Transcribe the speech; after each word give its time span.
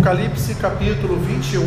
Apocalipse 0.00 0.54
capítulo 0.54 1.20
21, 1.20 1.60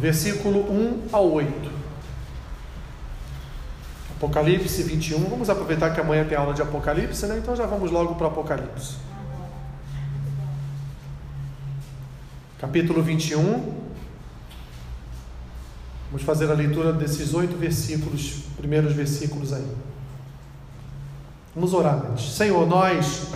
versículo 0.00 0.68
1 0.68 1.02
ao 1.12 1.30
8. 1.30 1.70
Apocalipse 4.16 4.82
21, 4.82 5.28
vamos 5.28 5.48
aproveitar 5.48 5.94
que 5.94 6.00
amanhã 6.00 6.24
tem 6.24 6.36
aula 6.36 6.52
de 6.52 6.60
Apocalipse, 6.60 7.24
né? 7.26 7.38
Então 7.38 7.54
já 7.54 7.66
vamos 7.66 7.92
logo 7.92 8.16
para 8.16 8.26
Apocalipse. 8.26 8.96
Capítulo 12.58 13.04
21. 13.04 13.72
Vamos 16.10 16.22
fazer 16.24 16.50
a 16.50 16.54
leitura 16.54 16.92
desses 16.92 17.32
oito 17.32 17.56
versículos, 17.56 18.42
primeiros 18.56 18.92
versículos 18.92 19.52
aí. 19.52 19.68
Vamos 21.54 21.72
orar. 21.72 22.18
Senhor, 22.18 22.66
nós 22.66 23.28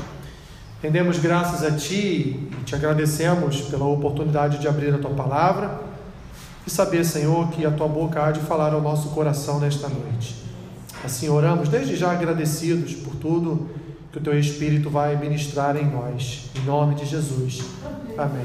rendemos 0.85 1.19
graças 1.19 1.65
a 1.65 1.71
Ti 1.71 2.47
e 2.61 2.65
te 2.67 2.75
agradecemos 2.75 3.63
pela 3.63 3.87
oportunidade 3.87 4.59
de 4.59 4.69
abrir 4.69 4.95
a 4.95 4.99
Tua 4.99 5.13
palavra 5.13 5.81
e 6.67 6.71
saber, 6.71 7.07
Senhor, 7.07 7.49
que 7.49 7.65
a 7.65 7.71
Tua 7.71 7.89
boca 7.89 8.23
há 8.23 8.31
de 8.31 8.41
falar 8.41 8.75
ao 8.75 8.83
nosso 8.83 9.09
coração 9.09 9.59
nesta 9.59 9.89
noite. 9.89 10.45
Assim 11.03 11.31
oramos, 11.31 11.71
desde 11.71 11.97
já 11.97 12.13
agradecidos 12.13 12.93
por 12.97 13.17
tudo 13.17 13.71
que 14.13 14.19
o 14.19 14.21
Teu 14.21 14.39
Espírito 14.39 14.91
vai 14.91 15.17
ministrar 15.17 15.75
em 15.75 15.87
nós. 15.87 16.51
Em 16.55 16.61
nome 16.67 16.97
de 16.97 17.07
Jesus. 17.07 17.63
Amém. 18.19 18.45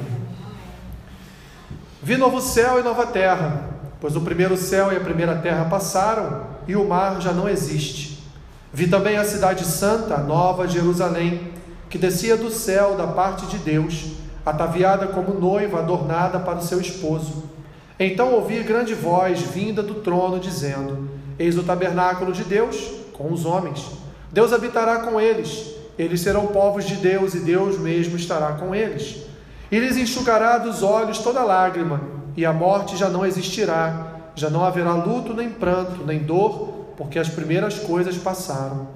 Vi 2.01 2.15
novo 2.15 2.39
céu 2.39 2.79
e 2.79 2.83
nova 2.83 3.05
terra, 3.07 3.69
pois 3.99 4.15
o 4.15 4.21
primeiro 4.21 4.55
céu 4.55 4.93
e 4.93 4.95
a 4.95 5.01
primeira 5.01 5.35
terra 5.39 5.65
passaram 5.65 6.43
e 6.65 6.73
o 6.77 6.87
mar 6.87 7.19
já 7.19 7.33
não 7.33 7.49
existe. 7.49 8.23
Vi 8.71 8.87
também 8.87 9.17
a 9.17 9.25
cidade 9.25 9.65
santa, 9.65 10.19
nova 10.19 10.69
Jerusalém, 10.69 11.58
que 11.89 11.97
descia 11.97 12.37
do 12.37 12.49
céu 12.49 12.95
da 12.95 13.07
parte 13.07 13.45
de 13.47 13.57
Deus, 13.57 14.13
ataviada 14.45 15.07
como 15.07 15.33
noiva 15.33 15.79
adornada 15.79 16.39
para 16.39 16.59
o 16.59 16.63
seu 16.63 16.79
esposo. 16.79 17.43
Então 17.99 18.33
ouvi 18.33 18.63
grande 18.63 18.93
voz 18.93 19.41
vinda 19.41 19.81
do 19.81 19.95
trono 19.95 20.39
dizendo: 20.39 21.09
Eis 21.37 21.57
o 21.57 21.63
tabernáculo 21.63 22.31
de 22.31 22.43
Deus 22.43 22.91
com 23.13 23.31
os 23.33 23.45
homens. 23.45 23.85
Deus 24.31 24.53
habitará 24.53 24.99
com 24.99 25.19
eles. 25.19 25.75
Eles 25.97 26.21
serão 26.21 26.47
povos 26.47 26.85
de 26.85 26.95
Deus 26.95 27.33
e 27.33 27.39
Deus 27.39 27.77
mesmo 27.77 28.15
estará 28.15 28.53
com 28.53 28.73
eles. 28.73 29.25
E 29.71 29.77
lhes 29.77 29.97
enxugará 29.97 30.57
dos 30.57 30.81
olhos 30.81 31.19
toda 31.19 31.43
lágrima, 31.43 32.01
e 32.37 32.45
a 32.45 32.53
morte 32.53 32.95
já 32.95 33.09
não 33.09 33.25
existirá. 33.25 34.07
Já 34.35 34.49
não 34.49 34.63
haverá 34.63 34.93
luto, 34.93 35.33
nem 35.33 35.49
pranto, 35.49 36.05
nem 36.05 36.19
dor 36.19 36.79
porque 36.99 37.17
as 37.17 37.29
primeiras 37.29 37.79
coisas 37.79 38.17
passaram. 38.17 38.89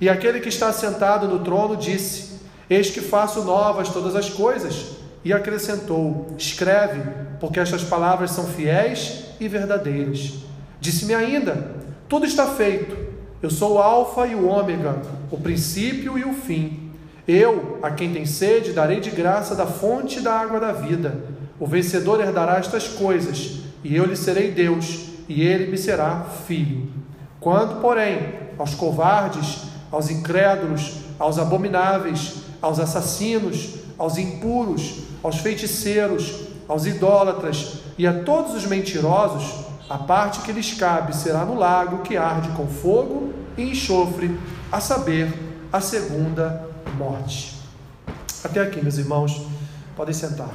E 0.00 0.08
aquele 0.08 0.40
que 0.40 0.48
está 0.48 0.72
sentado 0.72 1.28
no 1.28 1.40
trono 1.40 1.76
disse: 1.76 2.29
Eis 2.70 2.88
que 2.88 3.00
faço 3.00 3.42
novas 3.42 3.88
todas 3.88 4.14
as 4.14 4.30
coisas. 4.30 4.92
E 5.24 5.32
acrescentou: 5.32 6.28
Escreve, 6.38 7.02
porque 7.40 7.58
estas 7.58 7.82
palavras 7.82 8.30
são 8.30 8.46
fiéis 8.46 9.24
e 9.40 9.48
verdadeiras. 9.48 10.34
Disse-me 10.80 11.12
ainda: 11.12 11.74
Tudo 12.08 12.24
está 12.24 12.46
feito. 12.46 12.96
Eu 13.42 13.50
sou 13.50 13.74
o 13.74 13.78
Alfa 13.78 14.26
e 14.26 14.34
o 14.34 14.46
Ômega, 14.46 15.02
o 15.30 15.36
princípio 15.38 16.16
e 16.16 16.24
o 16.24 16.32
fim. 16.32 16.90
Eu, 17.26 17.78
a 17.82 17.90
quem 17.90 18.12
tem 18.12 18.26
sede, 18.26 18.72
darei 18.72 19.00
de 19.00 19.10
graça 19.10 19.54
da 19.54 19.66
fonte 19.66 20.20
da 20.20 20.34
água 20.34 20.60
da 20.60 20.72
vida. 20.72 21.24
O 21.58 21.66
vencedor 21.66 22.20
herdará 22.20 22.58
estas 22.58 22.88
coisas, 22.88 23.60
e 23.82 23.96
eu 23.96 24.04
lhe 24.04 24.16
serei 24.16 24.50
Deus, 24.50 25.06
e 25.28 25.42
ele 25.42 25.70
me 25.70 25.78
será 25.78 26.22
filho. 26.46 26.88
Quanto, 27.38 27.76
porém, 27.76 28.34
aos 28.58 28.74
covardes, 28.74 29.62
aos 29.90 30.10
incrédulos, 30.10 30.96
aos 31.18 31.38
abomináveis, 31.38 32.49
aos 32.60 32.78
assassinos, 32.78 33.74
aos 33.98 34.18
impuros, 34.18 35.00
aos 35.22 35.38
feiticeiros, 35.38 36.46
aos 36.68 36.86
idólatras 36.86 37.80
e 37.98 38.06
a 38.06 38.22
todos 38.22 38.54
os 38.54 38.66
mentirosos, 38.66 39.64
a 39.88 39.98
parte 39.98 40.40
que 40.40 40.52
lhes 40.52 40.74
cabe 40.74 41.14
será 41.14 41.44
no 41.44 41.54
lago 41.54 42.02
que 42.02 42.16
arde 42.16 42.48
com 42.50 42.66
fogo 42.66 43.32
e 43.56 43.70
enxofre, 43.70 44.38
a 44.70 44.80
saber, 44.80 45.32
a 45.72 45.80
segunda 45.80 46.68
morte. 46.96 47.58
Até 48.42 48.60
aqui, 48.60 48.80
meus 48.80 48.98
irmãos, 48.98 49.42
podem 49.96 50.14
sentar. 50.14 50.54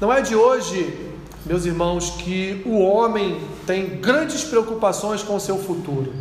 Não 0.00 0.10
é 0.10 0.22
de 0.22 0.34
hoje 0.34 1.10
meus 1.44 1.64
irmãos, 1.64 2.10
que 2.10 2.62
o 2.66 2.80
homem 2.80 3.40
tem 3.66 3.96
grandes 3.98 4.44
preocupações 4.44 5.22
com 5.22 5.36
o 5.36 5.40
seu 5.40 5.58
futuro. 5.58 6.12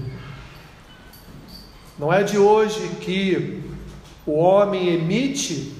Não 2.00 2.14
é 2.14 2.24
de 2.24 2.38
hoje 2.38 2.96
que 3.02 3.62
o 4.26 4.32
homem 4.32 4.88
emite 4.88 5.76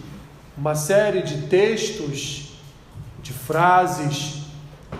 uma 0.58 0.76
série 0.76 1.22
de 1.22 1.44
textos, 1.44 2.58
de 3.24 3.32
frases 3.32 4.42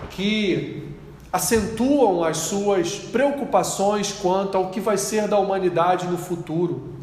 que 0.08 0.88
acentuam 1.30 2.24
as 2.24 2.38
suas 2.38 2.94
preocupações 2.94 4.10
quanto 4.12 4.56
ao 4.56 4.70
que 4.70 4.80
vai 4.80 4.96
ser 4.96 5.28
da 5.28 5.38
humanidade 5.38 6.06
no 6.06 6.16
futuro. 6.16 6.94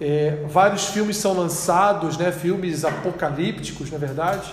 É, 0.00 0.44
vários 0.48 0.86
filmes 0.86 1.16
são 1.16 1.32
lançados, 1.32 2.16
né, 2.16 2.32
filmes 2.32 2.84
apocalípticos, 2.84 3.88
na 3.88 3.98
é 3.98 4.00
verdade 4.00 4.50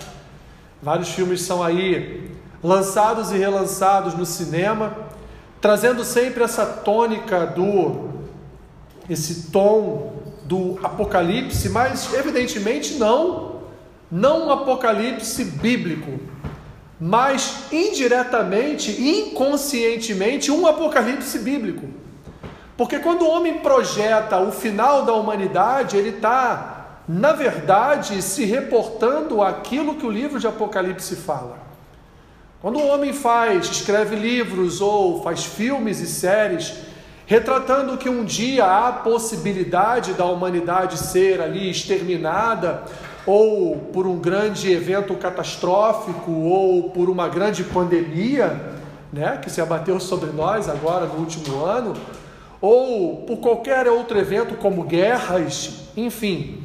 Vários 0.80 1.08
filmes 1.08 1.42
são 1.42 1.62
aí 1.62 2.30
lançados 2.62 3.32
e 3.32 3.36
relançados 3.36 4.14
no 4.14 4.24
cinema, 4.24 4.94
trazendo 5.60 6.04
sempre 6.04 6.44
essa 6.44 6.64
tônica 6.64 7.46
do 7.46 8.13
esse 9.08 9.50
tom 9.50 10.12
do 10.44 10.78
apocalipse, 10.82 11.68
mas 11.68 12.12
evidentemente 12.14 12.94
não 12.94 13.54
não 14.10 14.46
um 14.46 14.52
apocalipse 14.52 15.44
bíblico, 15.44 16.20
mas 17.00 17.64
indiretamente, 17.72 18.92
inconscientemente 18.92 20.52
um 20.52 20.66
apocalipse 20.66 21.38
bíblico. 21.40 21.88
Porque 22.76 22.98
quando 22.98 23.22
o 23.22 23.30
homem 23.30 23.58
projeta 23.58 24.38
o 24.38 24.52
final 24.52 25.04
da 25.04 25.14
humanidade, 25.14 25.96
ele 25.96 26.10
está 26.10 26.74
na 27.06 27.32
verdade, 27.32 28.22
se 28.22 28.44
reportando 28.44 29.42
aquilo 29.42 29.96
que 29.96 30.06
o 30.06 30.10
livro 30.10 30.40
de 30.40 30.46
Apocalipse 30.46 31.16
fala. 31.16 31.58
Quando 32.62 32.78
o 32.78 32.86
homem 32.86 33.12
faz, 33.12 33.66
escreve 33.66 34.16
livros 34.16 34.80
ou 34.80 35.22
faz 35.22 35.44
filmes 35.44 36.00
e 36.00 36.06
séries, 36.06 36.74
retratando 37.26 37.96
que 37.96 38.08
um 38.08 38.24
dia 38.24 38.64
há 38.64 38.92
possibilidade 38.92 40.12
da 40.12 40.24
humanidade 40.26 40.98
ser 40.98 41.40
ali 41.40 41.70
exterminada, 41.70 42.82
ou 43.26 43.76
por 43.76 44.06
um 44.06 44.18
grande 44.18 44.70
evento 44.70 45.14
catastrófico, 45.14 46.30
ou 46.30 46.90
por 46.90 47.08
uma 47.08 47.28
grande 47.28 47.64
pandemia, 47.64 48.60
né, 49.12 49.38
que 49.42 49.50
se 49.50 49.60
abateu 49.60 49.98
sobre 49.98 50.30
nós 50.30 50.68
agora 50.68 51.06
no 51.06 51.20
último 51.20 51.64
ano, 51.64 51.94
ou 52.60 53.22
por 53.22 53.38
qualquer 53.38 53.86
outro 53.88 54.18
evento 54.18 54.54
como 54.56 54.82
guerras, 54.84 55.88
enfim, 55.96 56.62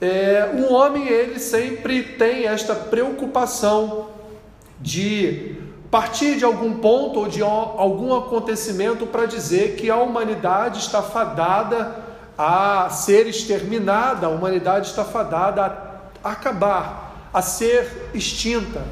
é, 0.00 0.50
o 0.54 0.72
homem 0.72 1.08
ele 1.08 1.38
sempre 1.38 2.02
tem 2.02 2.46
esta 2.46 2.74
preocupação 2.74 4.08
de 4.80 5.56
partir 5.90 6.36
de 6.36 6.44
algum 6.44 6.74
ponto 6.74 7.20
ou 7.20 7.28
de 7.28 7.42
algum 7.42 8.16
acontecimento 8.16 9.06
para 9.06 9.26
dizer 9.26 9.74
que 9.76 9.90
a 9.90 9.96
humanidade 9.96 10.78
está 10.78 11.02
fadada 11.02 12.04
a 12.38 12.88
ser 12.90 13.26
exterminada, 13.26 14.26
a 14.26 14.30
humanidade 14.30 14.86
está 14.86 15.04
fadada 15.04 15.64
a 16.22 16.30
acabar, 16.30 17.28
a 17.34 17.42
ser 17.42 18.10
extinta. 18.14 18.82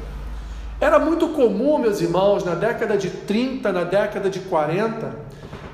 Era 0.81 0.99
muito 0.99 1.29
comum, 1.29 1.77
meus 1.77 2.01
irmãos, 2.01 2.43
na 2.43 2.53
década 2.53 2.97
de 2.97 3.09
30, 3.09 3.71
na 3.71 3.83
década 3.83 4.29
de 4.29 4.39
40, 4.41 5.15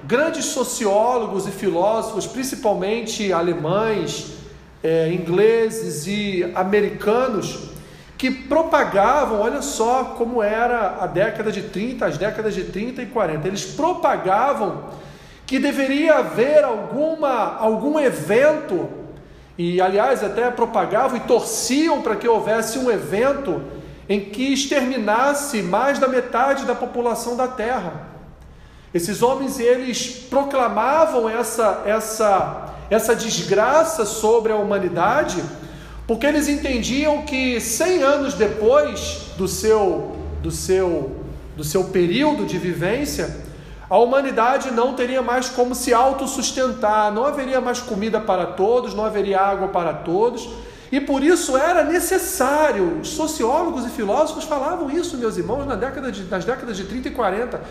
grandes 0.04 0.46
sociólogos 0.46 1.48
e 1.48 1.52
filósofos, 1.52 2.28
principalmente 2.28 3.34
alemães, 3.34 4.36
é, 4.84 5.12
ingleses 5.12 6.06
e 6.06 6.52
americanos 6.56 7.75
que 8.26 8.32
propagavam, 8.32 9.42
olha 9.42 9.62
só 9.62 10.16
como 10.18 10.42
era 10.42 10.98
a 11.00 11.06
década 11.06 11.52
de 11.52 11.62
30, 11.62 12.08
as 12.08 12.18
décadas 12.18 12.56
de 12.56 12.64
30 12.64 13.04
e 13.04 13.06
40, 13.06 13.48
eles 13.48 13.66
propagavam 13.66 14.86
que 15.46 15.60
deveria 15.60 16.16
haver 16.16 16.64
alguma, 16.64 17.56
algum 17.56 18.00
evento, 18.00 18.90
e 19.56 19.80
aliás 19.80 20.24
até 20.24 20.50
propagavam 20.50 21.18
e 21.18 21.20
torciam 21.20 22.02
para 22.02 22.16
que 22.16 22.28
houvesse 22.28 22.80
um 22.80 22.90
evento 22.90 23.62
em 24.10 24.20
que 24.22 24.54
exterminasse 24.54 25.62
mais 25.62 26.00
da 26.00 26.08
metade 26.08 26.66
da 26.66 26.74
população 26.74 27.38
da 27.38 27.48
Terra. 27.48 28.08
Esses 28.92 29.22
homens 29.22 29.60
eles 29.60 30.08
proclamavam 30.32 31.30
essa 31.30 31.84
essa 31.86 32.74
essa 32.90 33.16
desgraça 33.16 34.04
sobre 34.04 34.52
a 34.52 34.56
humanidade, 34.56 35.44
porque 36.08 36.26
eles 36.26 36.48
entendiam 36.48 37.24
que 37.24 37.60
100 37.60 38.04
anos 38.04 38.34
depois 38.36 39.32
do 39.38 39.48
seu, 39.48 40.16
do 40.42 40.52
seu, 40.52 41.16
do 41.56 41.64
seu 41.64 41.86
período 41.86 42.46
de 42.46 42.58
vivência, 42.58 43.44
a 43.90 43.98
humanidade 43.98 44.72
não 44.72 44.94
teria 44.94 45.22
mais 45.22 45.50
como 45.50 45.74
se 45.74 45.94
autossustentar, 45.94 47.12
não 47.12 47.26
haveria 47.26 47.60
mais 47.60 47.80
comida 47.80 48.20
para 48.20 48.46
todos, 48.46 48.94
não 48.94 49.06
haveria 49.06 49.40
água 49.40 49.68
para 49.70 49.94
todos, 49.94 50.48
e 50.92 51.00
por 51.00 51.24
isso 51.24 51.58
era 51.58 51.84
necessário. 51.84 53.00
Os 53.02 53.10
sociólogos 53.10 53.86
e 53.86 53.90
filósofos 53.90 54.44
falavam 54.44 54.90
isso, 54.92 55.18
meus 55.18 55.38
irmãos, 55.38 55.66
na 55.66 55.76
década 55.76 56.12
de, 56.12 56.24
nas 56.24 56.46
décadas 56.46 56.78
de 56.78 56.84
30 56.84 57.10
e 57.10 57.12
40, 57.12 57.62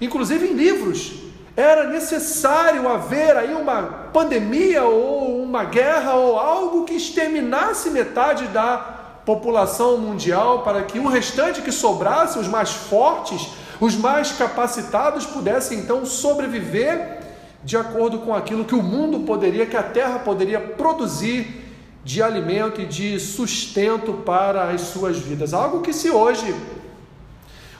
inclusive 0.00 0.46
em 0.46 0.54
livros. 0.54 1.29
Era 1.56 1.88
necessário 1.88 2.88
haver 2.88 3.36
aí 3.36 3.52
uma 3.52 3.82
pandemia 4.12 4.84
ou 4.84 5.42
uma 5.42 5.64
guerra 5.64 6.14
ou 6.14 6.38
algo 6.38 6.84
que 6.84 6.94
exterminasse 6.94 7.90
metade 7.90 8.46
da 8.46 8.78
população 9.26 9.98
mundial 9.98 10.62
para 10.62 10.82
que 10.82 10.98
o 10.98 11.08
restante 11.08 11.60
que 11.60 11.72
sobrasse, 11.72 12.38
os 12.38 12.48
mais 12.48 12.70
fortes, 12.70 13.48
os 13.80 13.96
mais 13.96 14.32
capacitados 14.32 15.26
pudessem 15.26 15.78
então 15.78 16.04
sobreviver 16.04 17.18
de 17.62 17.76
acordo 17.76 18.18
com 18.20 18.34
aquilo 18.34 18.64
que 18.64 18.74
o 18.74 18.82
mundo 18.82 19.20
poderia, 19.20 19.66
que 19.66 19.76
a 19.76 19.82
terra 19.82 20.20
poderia 20.20 20.60
produzir 20.60 21.66
de 22.02 22.22
alimento 22.22 22.80
e 22.80 22.86
de 22.86 23.20
sustento 23.20 24.14
para 24.24 24.70
as 24.70 24.80
suas 24.82 25.18
vidas. 25.18 25.52
Algo 25.52 25.82
que 25.82 25.92
se 25.92 26.10
hoje 26.10 26.54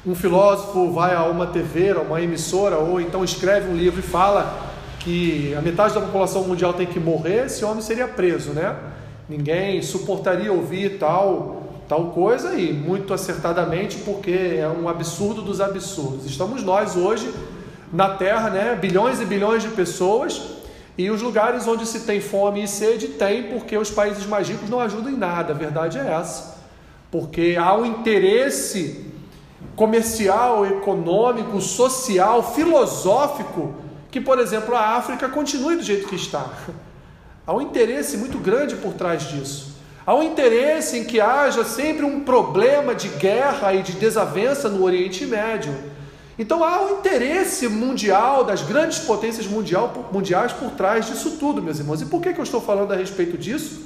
um 0.07 0.15
filósofo 0.15 0.91
vai 0.91 1.15
a 1.15 1.25
uma 1.25 1.47
TV, 1.47 1.91
a 1.91 2.01
uma 2.01 2.21
emissora, 2.21 2.79
ou 2.79 3.01
então 3.01 3.23
escreve 3.23 3.71
um 3.71 3.77
livro 3.77 4.01
e 4.01 4.03
fala 4.03 4.69
que 4.99 5.55
a 5.55 5.61
metade 5.61 5.95
da 5.95 6.01
população 6.01 6.45
mundial 6.45 6.73
tem 6.73 6.87
que 6.87 6.99
morrer, 6.99 7.47
esse 7.47 7.65
homem 7.65 7.83
seria 7.83 8.09
preso, 8.09 8.51
né? 8.51 8.77
Ninguém 9.29 9.83
suportaria 9.83 10.53
ouvir 10.53 10.99
tal 10.99 11.59
tal 11.87 12.13
coisa 12.13 12.55
e 12.55 12.73
muito 12.73 13.13
acertadamente 13.13 13.99
porque 14.05 14.31
é 14.31 14.69
um 14.69 14.89
absurdo 14.89 15.43
dos 15.43 15.61
absurdos. 15.61 16.25
Estamos 16.25 16.63
nós 16.63 16.97
hoje 16.97 17.29
na 17.93 18.11
Terra, 18.11 18.49
né, 18.49 18.79
bilhões 18.81 19.21
e 19.21 19.25
bilhões 19.25 19.65
de 19.65 19.71
pessoas 19.71 20.41
e 20.97 21.11
os 21.11 21.21
lugares 21.21 21.67
onde 21.67 21.85
se 21.85 22.01
tem 22.01 22.21
fome 22.21 22.63
e 22.63 22.69
sede 22.69 23.09
tem 23.09 23.43
porque 23.45 23.77
os 23.77 23.91
países 23.91 24.25
mais 24.25 24.49
ricos 24.49 24.71
não 24.71 24.79
ajudam 24.79 25.11
em 25.11 25.17
nada. 25.17 25.53
A 25.53 25.57
verdade 25.57 25.99
é 25.99 26.13
essa, 26.13 26.59
porque 27.11 27.57
há 27.59 27.75
um 27.75 27.85
interesse 27.85 29.10
comercial, 29.81 30.67
econômico, 30.67 31.59
social, 31.59 32.53
filosófico 32.53 33.75
que, 34.11 34.21
por 34.21 34.39
exemplo, 34.39 34.77
a 34.77 34.97
África 34.97 35.27
continue 35.27 35.77
do 35.77 35.83
jeito 35.83 36.07
que 36.07 36.17
está. 36.17 36.51
Há 37.47 37.55
um 37.55 37.63
interesse 37.63 38.19
muito 38.19 38.37
grande 38.37 38.77
por 38.77 38.93
trás 38.93 39.23
disso. 39.23 39.79
Há 40.05 40.15
um 40.15 40.23
interesse 40.23 40.99
em 40.99 41.05
que 41.05 41.19
haja 41.19 41.65
sempre 41.65 42.05
um 42.05 42.21
problema 42.21 42.95
de 42.95 43.09
guerra 43.09 43.73
e 43.73 43.83
de 43.83 43.93
desavença 43.93 44.69
no 44.69 44.85
Oriente 44.85 45.25
Médio. 45.25 45.75
Então 46.39 46.63
há 46.63 46.83
um 46.83 46.99
interesse 46.99 47.67
mundial, 47.67 48.45
das 48.45 48.61
grandes 48.61 48.99
potências 48.99 49.47
mundial, 49.47 50.11
mundiais 50.13 50.53
por 50.53 50.73
trás 50.73 51.07
disso 51.07 51.39
tudo, 51.41 51.63
meus 51.63 51.79
irmãos. 51.79 52.03
E 52.03 52.05
por 52.05 52.21
que, 52.21 52.35
que 52.35 52.41
eu 52.41 52.45
estou 52.45 52.61
falando 52.61 52.93
a 52.93 52.97
respeito 52.97 53.39
disso? 53.39 53.81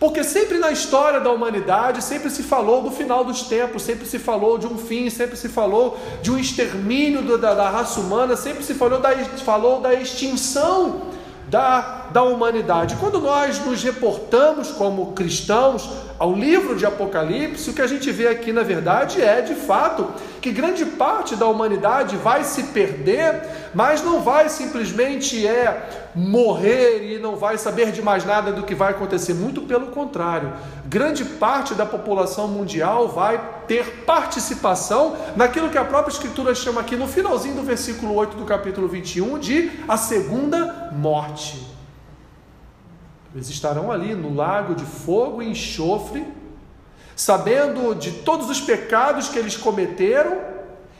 Porque 0.00 0.24
sempre 0.24 0.56
na 0.56 0.70
história 0.70 1.20
da 1.20 1.30
humanidade, 1.30 2.02
sempre 2.02 2.30
se 2.30 2.42
falou 2.42 2.82
do 2.82 2.90
final 2.90 3.22
dos 3.22 3.42
tempos, 3.42 3.82
sempre 3.82 4.06
se 4.06 4.18
falou 4.18 4.56
de 4.56 4.66
um 4.66 4.78
fim, 4.78 5.10
sempre 5.10 5.36
se 5.36 5.46
falou 5.46 6.00
de 6.22 6.32
um 6.32 6.38
extermínio 6.38 7.36
da, 7.36 7.52
da 7.52 7.68
raça 7.68 8.00
humana, 8.00 8.34
sempre 8.34 8.64
se 8.64 8.72
falou 8.72 8.98
da, 8.98 9.10
falou 9.44 9.78
da 9.82 9.92
extinção 9.92 11.02
da, 11.48 12.06
da 12.10 12.22
humanidade. 12.22 12.96
Quando 12.96 13.20
nós 13.20 13.62
nos 13.66 13.82
reportamos 13.82 14.70
como 14.70 15.12
cristãos 15.12 15.90
ao 16.20 16.34
livro 16.34 16.76
de 16.76 16.84
Apocalipse, 16.84 17.70
o 17.70 17.72
que 17.72 17.80
a 17.80 17.86
gente 17.86 18.12
vê 18.12 18.28
aqui 18.28 18.52
na 18.52 18.62
verdade 18.62 19.22
é, 19.22 19.40
de 19.40 19.54
fato, 19.54 20.06
que 20.42 20.52
grande 20.52 20.84
parte 20.84 21.34
da 21.34 21.46
humanidade 21.46 22.14
vai 22.14 22.44
se 22.44 22.64
perder, 22.64 23.40
mas 23.72 24.02
não 24.04 24.20
vai 24.20 24.50
simplesmente 24.50 25.46
é 25.46 26.10
morrer 26.14 27.14
e 27.14 27.18
não 27.18 27.36
vai 27.36 27.56
saber 27.56 27.90
de 27.90 28.02
mais 28.02 28.22
nada 28.26 28.52
do 28.52 28.64
que 28.64 28.74
vai 28.74 28.90
acontecer, 28.90 29.32
muito 29.32 29.62
pelo 29.62 29.86
contrário. 29.86 30.52
Grande 30.84 31.24
parte 31.24 31.72
da 31.72 31.86
população 31.86 32.48
mundial 32.48 33.08
vai 33.08 33.40
ter 33.66 34.04
participação 34.04 35.16
naquilo 35.34 35.70
que 35.70 35.78
a 35.78 35.84
própria 35.86 36.12
escritura 36.12 36.54
chama 36.54 36.82
aqui 36.82 36.96
no 36.96 37.08
finalzinho 37.08 37.54
do 37.54 37.62
versículo 37.62 38.14
8 38.14 38.36
do 38.36 38.44
capítulo 38.44 38.88
21 38.88 39.38
de 39.38 39.70
a 39.88 39.96
segunda 39.96 40.90
morte. 40.92 41.79
Eles 43.34 43.48
estarão 43.48 43.92
ali 43.92 44.14
no 44.14 44.34
lago 44.34 44.74
de 44.74 44.84
fogo 44.84 45.40
e 45.40 45.48
enxofre, 45.48 46.26
sabendo 47.14 47.94
de 47.94 48.10
todos 48.10 48.50
os 48.50 48.60
pecados 48.60 49.28
que 49.28 49.38
eles 49.38 49.56
cometeram 49.56 50.38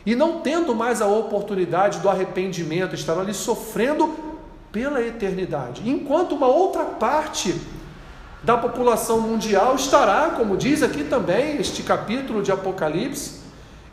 e 0.05 0.15
não 0.15 0.39
tendo 0.39 0.73
mais 0.73 1.01
a 1.01 1.07
oportunidade 1.07 1.99
do 1.99 2.09
arrependimento, 2.09 2.95
estarão 2.95 3.21
ali 3.21 3.33
sofrendo 3.33 4.13
pela 4.71 5.01
eternidade. 5.01 5.87
Enquanto 5.89 6.33
uma 6.33 6.47
outra 6.47 6.85
parte 6.85 7.59
da 8.41 8.57
população 8.57 9.19
mundial 9.19 9.75
estará, 9.75 10.31
como 10.37 10.57
diz 10.57 10.81
aqui 10.81 11.03
também 11.03 11.57
este 11.57 11.83
capítulo 11.83 12.41
de 12.41 12.51
Apocalipse, 12.51 13.40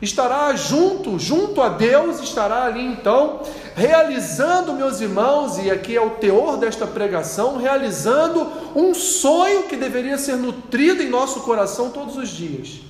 estará 0.01 0.55
junto, 0.55 1.19
junto 1.19 1.61
a 1.61 1.69
Deus, 1.69 2.19
estará 2.19 2.63
ali 2.63 2.85
então, 2.85 3.41
realizando, 3.75 4.73
meus 4.73 5.01
irmãos, 5.01 5.57
e 5.57 5.69
aqui 5.69 5.95
é 5.95 6.01
o 6.01 6.11
teor 6.11 6.57
desta 6.57 6.87
pregação, 6.87 7.57
realizando 7.57 8.47
um 8.75 8.93
sonho 8.93 9.63
que 9.63 9.75
deveria 9.75 10.17
ser 10.17 10.37
nutrido 10.37 11.03
em 11.03 11.09
nosso 11.09 11.41
coração 11.41 11.91
todos 11.91 12.15
os 12.15 12.29
dias, 12.29 12.81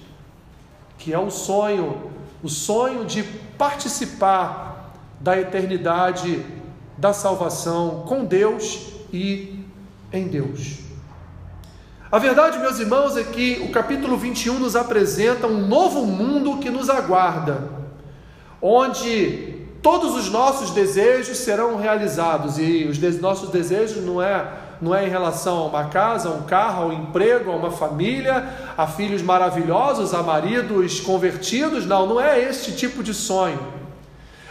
que 0.98 1.14
é 1.14 1.20
o 1.20 1.32
sonho, 1.32 2.12
o 2.44 2.50
sonho 2.50 3.06
de 3.06 3.24
participar 3.58 4.94
da 5.20 5.40
eternidade 5.40 6.46
da 6.98 7.14
salvação 7.14 8.04
com 8.08 8.24
Deus 8.24 8.94
e 9.12 9.64
em 10.14 10.28
Deus. 10.28 10.89
A 12.12 12.18
verdade, 12.18 12.58
meus 12.58 12.80
irmãos, 12.80 13.16
é 13.16 13.24
que 13.24 13.62
o 13.64 13.72
capítulo 13.72 14.18
21 14.18 14.58
nos 14.58 14.76
apresenta 14.76 15.46
um 15.46 15.68
novo 15.68 16.08
mundo 16.08 16.58
que 16.58 16.68
nos 16.68 16.90
aguarda, 16.90 17.70
onde 18.60 19.68
todos 19.80 20.16
os 20.16 20.28
nossos 20.28 20.72
desejos 20.72 21.38
serão 21.38 21.78
realizados 21.78 22.58
e 22.58 22.86
os 22.86 22.98
nossos 23.22 23.50
desejos 23.50 24.04
não 24.04 24.20
é 24.20 24.44
não 24.82 24.96
é 24.96 25.06
em 25.06 25.10
relação 25.10 25.58
a 25.58 25.66
uma 25.66 25.84
casa, 25.90 26.30
a 26.30 26.32
um 26.32 26.44
carro, 26.44 26.84
a 26.84 26.86
um 26.88 26.94
emprego, 26.94 27.52
a 27.52 27.56
uma 27.56 27.70
família, 27.70 28.48
a 28.78 28.88
filhos 28.88 29.22
maravilhosos, 29.22 30.14
a 30.14 30.24
maridos 30.24 31.02
convertidos, 31.02 31.86
não, 31.86 32.08
não 32.08 32.20
é 32.20 32.42
este 32.42 32.72
tipo 32.72 33.04
de 33.04 33.14
sonho. 33.14 33.60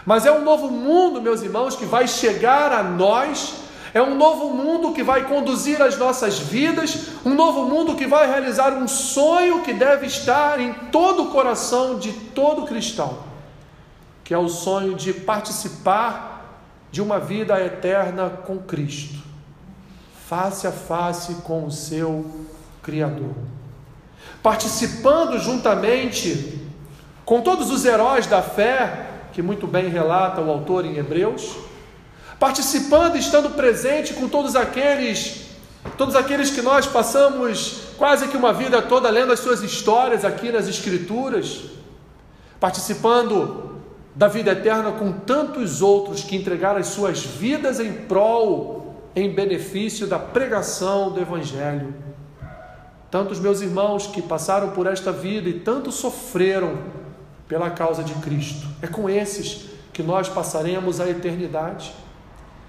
Mas 0.04 0.26
é 0.26 0.30
um 0.30 0.44
novo 0.44 0.68
mundo, 0.68 1.22
meus 1.22 1.40
irmãos, 1.42 1.74
que 1.74 1.86
vai 1.86 2.06
chegar 2.06 2.72
a 2.72 2.82
nós 2.82 3.54
é 3.94 4.02
um 4.02 4.14
novo 4.14 4.50
mundo 4.50 4.92
que 4.92 5.02
vai 5.02 5.26
conduzir 5.26 5.80
as 5.80 5.96
nossas 5.96 6.38
vidas, 6.38 7.08
um 7.24 7.34
novo 7.34 7.64
mundo 7.64 7.94
que 7.94 8.06
vai 8.06 8.26
realizar 8.26 8.72
um 8.72 8.86
sonho 8.86 9.62
que 9.62 9.72
deve 9.72 10.06
estar 10.06 10.60
em 10.60 10.72
todo 10.90 11.24
o 11.24 11.30
coração 11.30 11.98
de 11.98 12.12
todo 12.12 12.66
cristão, 12.66 13.18
que 14.22 14.34
é 14.34 14.38
o 14.38 14.48
sonho 14.48 14.94
de 14.94 15.12
participar 15.12 16.62
de 16.90 17.00
uma 17.00 17.18
vida 17.18 17.60
eterna 17.62 18.30
com 18.30 18.58
Cristo, 18.58 19.18
face 20.26 20.66
a 20.66 20.72
face 20.72 21.36
com 21.36 21.64
o 21.64 21.70
seu 21.70 22.24
Criador. 22.82 23.34
Participando 24.42 25.38
juntamente 25.38 26.60
com 27.24 27.40
todos 27.40 27.70
os 27.70 27.84
heróis 27.84 28.26
da 28.26 28.40
fé, 28.40 29.06
que 29.32 29.42
muito 29.42 29.66
bem 29.66 29.88
relata 29.88 30.40
o 30.40 30.50
autor 30.50 30.86
em 30.86 30.96
Hebreus, 30.96 31.67
participando, 32.38 33.16
estando 33.16 33.50
presente 33.50 34.14
com 34.14 34.28
todos 34.28 34.54
aqueles, 34.54 35.46
todos 35.96 36.14
aqueles 36.14 36.50
que 36.50 36.62
nós 36.62 36.86
passamos 36.86 37.88
quase 37.98 38.28
que 38.28 38.36
uma 38.36 38.52
vida 38.52 38.80
toda 38.80 39.10
lendo 39.10 39.32
as 39.32 39.40
suas 39.40 39.62
histórias 39.62 40.24
aqui 40.24 40.52
nas 40.52 40.68
Escrituras, 40.68 41.62
participando 42.60 43.80
da 44.14 44.28
vida 44.28 44.52
eterna 44.52 44.92
com 44.92 45.12
tantos 45.12 45.82
outros 45.82 46.22
que 46.22 46.36
entregaram 46.36 46.80
as 46.80 46.88
suas 46.88 47.22
vidas 47.22 47.80
em 47.80 47.92
prol, 47.92 48.94
em 49.14 49.32
benefício 49.32 50.06
da 50.06 50.18
pregação 50.18 51.10
do 51.10 51.20
Evangelho. 51.20 51.94
Tantos 53.10 53.40
meus 53.40 53.60
irmãos 53.60 54.06
que 54.06 54.20
passaram 54.20 54.70
por 54.70 54.86
esta 54.86 55.10
vida 55.10 55.48
e 55.48 55.60
tanto 55.60 55.90
sofreram 55.90 56.78
pela 57.48 57.70
causa 57.70 58.04
de 58.04 58.12
Cristo. 58.14 58.66
É 58.82 58.86
com 58.86 59.08
esses 59.08 59.66
que 59.92 60.02
nós 60.02 60.28
passaremos 60.28 61.00
a 61.00 61.08
eternidade. 61.08 61.92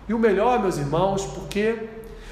E 0.10 0.14
o 0.14 0.18
melhor, 0.18 0.60
meus 0.60 0.80
irmãos, 0.80 1.24
porque 1.24 1.88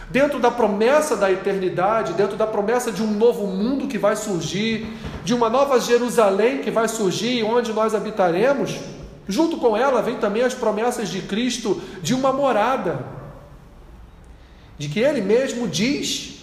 dentro 0.09 0.39
da 0.39 0.49
promessa 0.49 1.15
da 1.15 1.31
eternidade, 1.31 2.13
dentro 2.13 2.35
da 2.35 2.47
promessa 2.47 2.91
de 2.91 3.03
um 3.03 3.11
novo 3.11 3.45
mundo 3.45 3.87
que 3.87 3.99
vai 3.99 4.15
surgir, 4.15 4.87
de 5.23 5.31
uma 5.31 5.47
nova 5.47 5.79
Jerusalém 5.79 6.63
que 6.63 6.71
vai 6.71 6.87
surgir, 6.87 7.43
onde 7.43 7.71
nós 7.71 7.93
habitaremos, 7.93 8.79
junto 9.27 9.57
com 9.57 9.77
ela 9.77 10.01
vem 10.01 10.17
também 10.17 10.41
as 10.41 10.55
promessas 10.55 11.07
de 11.07 11.21
Cristo 11.21 11.79
de 12.01 12.15
uma 12.15 12.33
morada, 12.33 13.05
de 14.75 14.89
que 14.89 14.99
Ele 14.99 15.21
mesmo 15.21 15.67
diz 15.67 16.39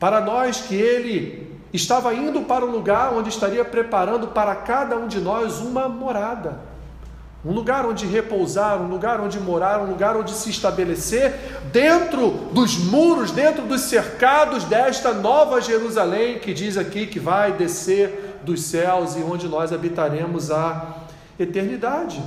para 0.00 0.20
nós 0.20 0.62
que 0.62 0.74
Ele 0.74 1.60
estava 1.72 2.12
indo 2.12 2.42
para 2.42 2.64
o 2.64 2.70
lugar 2.70 3.14
onde 3.14 3.28
estaria 3.28 3.64
preparando 3.64 4.28
para 4.28 4.56
cada 4.56 4.96
um 4.96 5.06
de 5.06 5.20
nós 5.20 5.60
uma 5.60 5.88
morada 5.88 6.71
um 7.44 7.52
lugar 7.52 7.84
onde 7.84 8.06
repousar, 8.06 8.80
um 8.80 8.88
lugar 8.88 9.20
onde 9.20 9.40
morar, 9.40 9.80
um 9.80 9.90
lugar 9.90 10.16
onde 10.16 10.30
se 10.30 10.50
estabelecer, 10.50 11.34
dentro 11.72 12.30
dos 12.52 12.78
muros, 12.78 13.32
dentro 13.32 13.62
dos 13.66 13.80
cercados 13.82 14.64
desta 14.64 15.12
nova 15.12 15.60
Jerusalém, 15.60 16.38
que 16.38 16.54
diz 16.54 16.76
aqui 16.76 17.06
que 17.06 17.18
vai 17.18 17.52
descer 17.52 18.38
dos 18.44 18.62
céus 18.62 19.16
e 19.16 19.20
onde 19.20 19.48
nós 19.48 19.72
habitaremos 19.72 20.52
a 20.52 20.98
eternidade. 21.38 22.22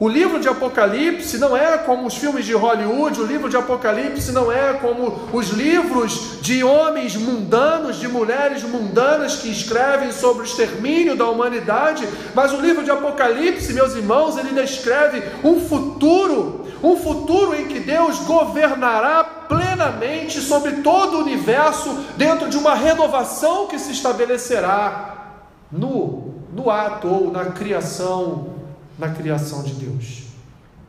O 0.00 0.08
livro 0.08 0.38
de 0.38 0.48
Apocalipse 0.48 1.38
não 1.38 1.56
é 1.56 1.76
como 1.78 2.06
os 2.06 2.16
filmes 2.16 2.46
de 2.46 2.52
Hollywood, 2.52 3.20
o 3.20 3.26
livro 3.26 3.48
de 3.48 3.56
Apocalipse 3.56 4.30
não 4.30 4.52
é 4.52 4.74
como 4.74 5.28
os 5.32 5.48
livros 5.48 6.38
de 6.40 6.62
homens 6.62 7.16
mundanos, 7.16 7.96
de 7.96 8.06
mulheres 8.06 8.62
mundanas 8.62 9.38
que 9.38 9.50
escrevem 9.50 10.12
sobre 10.12 10.42
o 10.42 10.44
extermínio 10.44 11.16
da 11.16 11.28
humanidade, 11.28 12.08
mas 12.32 12.52
o 12.52 12.60
livro 12.60 12.84
de 12.84 12.92
Apocalipse, 12.92 13.72
meus 13.72 13.96
irmãos, 13.96 14.38
ele 14.38 14.52
descreve 14.52 15.20
um 15.42 15.58
futuro, 15.60 16.64
um 16.80 16.96
futuro 16.96 17.56
em 17.56 17.66
que 17.66 17.80
Deus 17.80 18.20
governará 18.20 19.24
plenamente 19.24 20.40
sobre 20.40 20.76
todo 20.76 21.16
o 21.16 21.22
universo, 21.22 21.92
dentro 22.16 22.48
de 22.48 22.56
uma 22.56 22.76
renovação 22.76 23.66
que 23.66 23.80
se 23.80 23.90
estabelecerá 23.90 25.32
no, 25.72 26.34
no 26.54 26.70
ato 26.70 27.08
ou 27.08 27.32
na 27.32 27.46
criação 27.46 28.57
na 28.98 29.10
criação 29.10 29.62
de 29.62 29.72
Deus. 29.74 30.24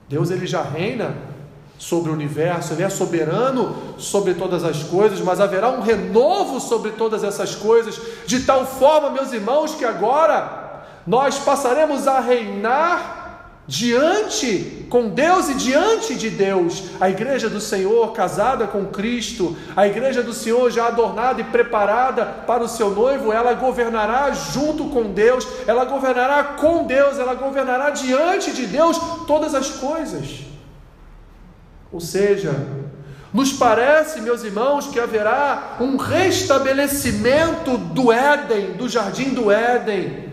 Deus 0.07 0.31
ele 0.31 0.47
já 0.47 0.63
reina 0.63 1.15
sobre 1.77 2.11
o 2.11 2.13
universo, 2.13 2.73
ele 2.73 2.83
é 2.83 2.89
soberano 2.89 3.75
sobre 3.97 4.33
todas 4.33 4.63
as 4.63 4.83
coisas, 4.83 5.21
mas 5.21 5.39
haverá 5.39 5.69
um 5.69 5.81
renovo 5.81 6.59
sobre 6.59 6.91
todas 6.91 7.23
essas 7.23 7.55
coisas, 7.55 7.99
de 8.25 8.41
tal 8.41 8.65
forma, 8.65 9.11
meus 9.11 9.31
irmãos, 9.31 9.75
que 9.75 9.85
agora 9.85 10.83
nós 11.07 11.39
passaremos 11.39 12.07
a 12.07 12.19
reinar 12.19 13.18
diante 13.69 14.87
com 14.89 15.09
Deus 15.09 15.47
e 15.47 15.53
diante 15.53 16.15
de 16.15 16.31
Deus, 16.31 16.85
a 16.99 17.07
igreja 17.07 17.47
do 17.47 17.61
Senhor 17.61 18.11
casada 18.13 18.65
com 18.65 18.87
Cristo, 18.87 19.55
a 19.75 19.85
igreja 19.85 20.23
do 20.23 20.33
Senhor 20.33 20.71
já 20.71 20.87
adornada 20.87 21.39
e 21.39 21.43
preparada 21.43 22.25
para 22.25 22.63
o 22.63 22.67
seu 22.67 22.89
noivo, 22.89 23.31
ela 23.31 23.53
governará 23.53 24.31
junto 24.31 24.85
com 24.85 25.11
Deus, 25.11 25.47
ela 25.67 25.85
governará 25.85 26.43
com 26.43 26.87
Deus, 26.87 27.19
ela 27.19 27.35
governará 27.35 27.91
diante 27.91 28.51
de 28.53 28.65
Deus 28.65 28.99
todas 29.27 29.53
as 29.53 29.69
coisas. 29.69 30.39
Ou 31.91 31.99
seja, 31.99 32.51
nos 33.31 33.53
parece, 33.53 34.19
meus 34.21 34.43
irmãos, 34.43 34.87
que 34.87 34.99
haverá 34.99 35.75
um 35.79 35.95
restabelecimento 35.95 37.77
do 37.77 38.11
Éden, 38.11 38.71
do 38.71 38.89
jardim 38.89 39.29
do 39.29 39.51
Éden, 39.51 40.28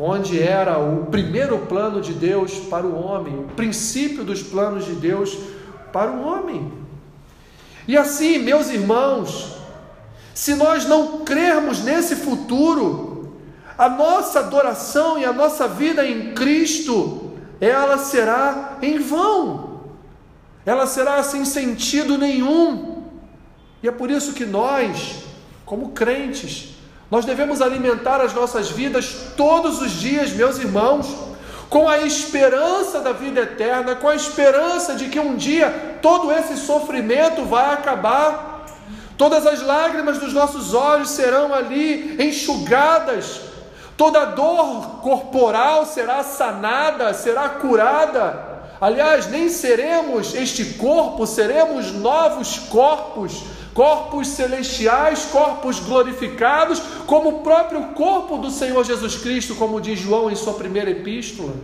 onde 0.00 0.40
era 0.40 0.78
o 0.78 1.06
primeiro 1.06 1.58
plano 1.66 2.00
de 2.00 2.12
Deus 2.12 2.54
para 2.54 2.86
o 2.86 3.04
homem, 3.04 3.36
o 3.36 3.48
princípio 3.48 4.22
dos 4.22 4.40
planos 4.40 4.84
de 4.84 4.92
Deus 4.92 5.36
para 5.92 6.12
o 6.12 6.24
homem. 6.24 6.72
E 7.88 7.96
assim, 7.96 8.38
meus 8.38 8.70
irmãos, 8.70 9.56
se 10.32 10.54
nós 10.54 10.86
não 10.86 11.24
crermos 11.24 11.82
nesse 11.82 12.14
futuro, 12.14 13.32
a 13.76 13.88
nossa 13.88 14.38
adoração 14.38 15.18
e 15.18 15.24
a 15.24 15.32
nossa 15.32 15.66
vida 15.66 16.06
em 16.06 16.32
Cristo, 16.32 17.32
ela 17.60 17.98
será 17.98 18.78
em 18.80 19.00
vão, 19.00 19.80
ela 20.64 20.86
será 20.86 21.20
sem 21.24 21.44
sentido 21.44 22.16
nenhum. 22.16 23.02
E 23.82 23.88
é 23.88 23.90
por 23.90 24.12
isso 24.12 24.32
que 24.32 24.46
nós, 24.46 25.24
como 25.64 25.90
crentes, 25.90 26.77
nós 27.10 27.24
devemos 27.24 27.62
alimentar 27.62 28.20
as 28.20 28.34
nossas 28.34 28.70
vidas 28.70 29.32
todos 29.36 29.80
os 29.80 29.92
dias, 29.92 30.32
meus 30.32 30.58
irmãos, 30.58 31.06
com 31.70 31.88
a 31.88 32.00
esperança 32.00 33.00
da 33.00 33.12
vida 33.12 33.40
eterna, 33.40 33.94
com 33.94 34.08
a 34.08 34.16
esperança 34.16 34.94
de 34.94 35.06
que 35.06 35.18
um 35.18 35.34
dia 35.34 35.98
todo 36.02 36.30
esse 36.30 36.56
sofrimento 36.56 37.44
vai 37.44 37.72
acabar, 37.72 38.66
todas 39.16 39.46
as 39.46 39.62
lágrimas 39.62 40.18
dos 40.18 40.32
nossos 40.34 40.74
olhos 40.74 41.10
serão 41.10 41.54
ali 41.54 42.16
enxugadas, 42.22 43.40
toda 43.96 44.26
dor 44.26 45.00
corporal 45.00 45.86
será 45.86 46.22
sanada, 46.22 47.14
será 47.14 47.48
curada. 47.48 48.46
Aliás, 48.80 49.26
nem 49.26 49.48
seremos 49.48 50.34
este 50.34 50.74
corpo, 50.74 51.26
seremos 51.26 51.90
novos 51.92 52.58
corpos 52.58 53.42
corpos 53.78 54.26
celestiais, 54.26 55.26
corpos 55.26 55.78
glorificados, 55.78 56.80
como 57.06 57.28
o 57.28 57.42
próprio 57.42 57.80
corpo 57.94 58.36
do 58.36 58.50
Senhor 58.50 58.84
Jesus 58.84 59.14
Cristo, 59.18 59.54
como 59.54 59.80
diz 59.80 60.00
João 60.00 60.28
em 60.28 60.34
sua 60.34 60.54
primeira 60.54 60.90
epístola. 60.90 61.54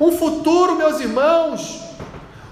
Um 0.00 0.10
futuro, 0.10 0.76
meus 0.76 0.98
irmãos, 0.98 1.82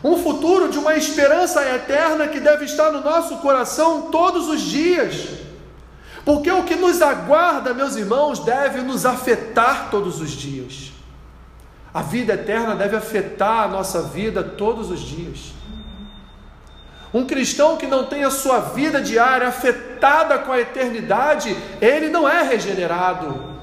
um 0.05 0.19
futuro 0.19 0.69
de 0.69 0.77
uma 0.77 0.97
esperança 0.97 1.67
eterna 1.67 2.29
que 2.29 2.41
deve 2.41 2.67
estar 2.67 2.93
no 2.93 3.01
nosso 3.01 3.39
coração 3.39 4.11
todos 4.11 4.49
os 4.49 4.61
dias. 4.61 5.27
Porque 6.27 6.53
o 6.53 6.65
que 6.65 6.77
nos 6.77 7.01
aguarda, 7.01 7.73
meus 7.73 7.97
irmãos, 7.97 8.39
deve 8.41 8.83
nos 8.83 9.07
afetar 9.07 9.89
todos 9.91 10.21
os 10.21 10.33
dias. 10.33 10.93
A 11.95 12.03
vida 12.03 12.35
eterna 12.35 12.75
deve 12.75 12.97
afetar 12.97 13.65
a 13.65 13.69
nossa 13.69 14.03
vida 14.03 14.43
todos 14.43 14.91
os 14.91 15.01
dias. 15.01 15.56
Um 17.15 17.25
cristão 17.25 17.77
que 17.77 17.87
não 17.87 18.05
tem 18.05 18.25
a 18.25 18.31
sua 18.31 18.59
vida 18.61 19.01
diária 19.01 19.49
afetada 19.49 20.39
com 20.39 20.53
a 20.53 20.61
eternidade, 20.61 21.57
ele 21.81 22.09
não 22.09 22.29
é 22.29 22.43
regenerado. 22.43 23.57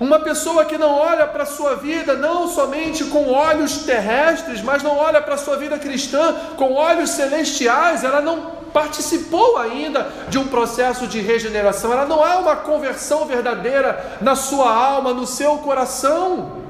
Uma 0.00 0.18
pessoa 0.18 0.64
que 0.64 0.76
não 0.76 0.90
olha 0.98 1.28
para 1.28 1.44
a 1.44 1.46
sua 1.46 1.76
vida 1.76 2.14
não 2.14 2.48
somente 2.48 3.04
com 3.04 3.30
olhos 3.30 3.84
terrestres, 3.84 4.60
mas 4.60 4.82
não 4.82 4.96
olha 4.96 5.22
para 5.22 5.34
a 5.34 5.38
sua 5.38 5.56
vida 5.56 5.78
cristã 5.78 6.34
com 6.56 6.72
olhos 6.72 7.10
celestiais, 7.10 8.02
ela 8.02 8.20
não 8.20 8.62
participou 8.72 9.58
ainda 9.58 10.10
de 10.28 10.38
um 10.38 10.48
processo 10.48 11.06
de 11.06 11.20
regeneração, 11.20 11.92
ela 11.92 12.06
não 12.06 12.24
há 12.24 12.38
uma 12.38 12.56
conversão 12.56 13.26
verdadeira 13.26 14.18
na 14.20 14.34
sua 14.34 14.72
alma, 14.72 15.12
no 15.12 15.26
seu 15.26 15.58
coração. 15.58 16.61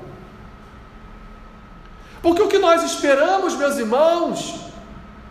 Porque 2.22 2.40
o 2.40 2.48
que 2.48 2.58
nós 2.58 2.84
esperamos, 2.84 3.56
meus 3.56 3.76
irmãos, 3.76 4.60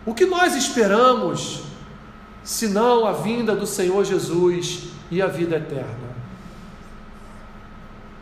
o 0.04 0.12
que 0.12 0.26
nós 0.26 0.54
esperamos, 0.54 1.62
senão 2.44 3.06
a 3.06 3.12
vinda 3.12 3.56
do 3.56 3.66
Senhor 3.66 4.04
Jesus 4.04 4.88
e 5.10 5.22
a 5.22 5.26
vida 5.26 5.56
eterna? 5.56 6.12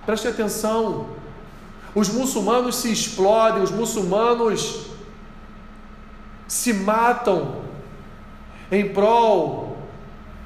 Preste 0.06 0.28
atenção, 0.28 1.08
os 1.94 2.08
muçulmanos 2.08 2.76
se 2.76 2.92
explodem, 2.92 3.62
os 3.62 3.72
muçulmanos 3.72 4.86
se 6.46 6.72
matam 6.72 7.56
em 8.70 8.88
prol, 8.88 9.76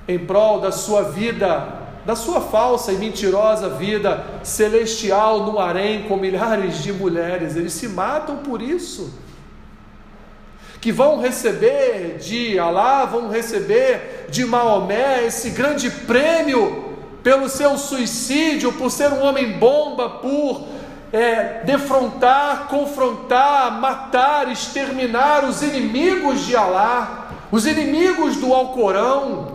em 0.09 0.19
prol 0.19 0.61
da 0.61 0.73
sua 0.73 1.03
vida 1.03 1.84
da 2.05 2.15
sua 2.15 2.41
falsa 2.41 2.93
e 2.93 2.97
mentirosa 2.97 3.69
vida 3.69 4.25
celestial 4.43 5.45
no 5.45 5.59
harém 5.59 6.03
com 6.03 6.17
milhares 6.17 6.83
de 6.83 6.93
mulheres. 6.93 7.57
Eles 7.57 7.73
se 7.73 7.89
matam 7.89 8.39
por 8.39 8.61
isso. 8.61 9.13
Que 10.81 10.93
vão 10.93 11.21
receber 11.21 12.19
de 12.19 12.59
Alá, 12.59 13.07
vão 13.07 13.31
receber 13.31 14.27
de 14.29 14.45
Maomé 14.45 15.25
esse 15.25 15.51
grande 15.51 15.91
prêmio 15.91 16.93
pelo 17.23 17.49
seu 17.49 17.79
suicídio, 17.79 18.71
por 18.73 18.91
ser 18.91 19.11
um 19.11 19.25
homem 19.25 19.53
bomba, 19.53 20.11
por 20.11 20.67
é, 21.11 21.63
defrontar, 21.65 22.67
confrontar, 22.69 23.81
matar, 23.81 24.53
exterminar 24.53 25.43
os 25.45 25.63
inimigos 25.63 26.45
de 26.45 26.55
Alá, 26.55 27.31
os 27.51 27.67
inimigos 27.67 28.37
do 28.37 28.53
Alcorão 28.53 29.54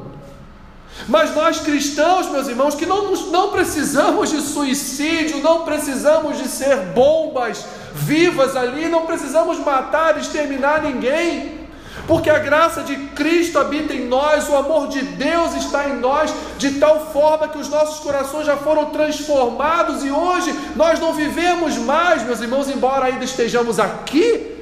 mas 1.07 1.33
nós 1.33 1.59
cristãos, 1.59 2.29
meus 2.29 2.47
irmãos, 2.47 2.75
que 2.75 2.85
não, 2.85 3.11
não 3.27 3.49
precisamos 3.49 4.29
de 4.29 4.41
suicídio, 4.41 5.41
não 5.41 5.63
precisamos 5.63 6.37
de 6.37 6.47
ser 6.47 6.75
bombas 6.93 7.65
vivas 7.93 8.55
ali, 8.55 8.87
não 8.87 9.05
precisamos 9.05 9.59
matar, 9.59 10.17
exterminar 10.17 10.81
ninguém, 10.83 11.59
porque 12.07 12.29
a 12.29 12.39
graça 12.39 12.81
de 12.81 12.95
Cristo 12.95 13.59
habita 13.59 13.93
em 13.93 14.07
nós, 14.07 14.47
o 14.49 14.55
amor 14.55 14.87
de 14.87 15.01
Deus 15.01 15.55
está 15.55 15.89
em 15.89 15.97
nós, 15.99 16.33
de 16.57 16.79
tal 16.79 17.11
forma 17.11 17.47
que 17.47 17.57
os 17.57 17.69
nossos 17.69 17.99
corações 17.99 18.45
já 18.45 18.57
foram 18.57 18.85
transformados 18.85 20.03
e 20.03 20.11
hoje 20.11 20.53
nós 20.75 20.99
não 20.99 21.13
vivemos 21.13 21.77
mais, 21.77 22.23
meus 22.23 22.41
irmãos, 22.41 22.69
embora 22.69 23.05
ainda 23.05 23.23
estejamos 23.23 23.79
aqui 23.79 24.58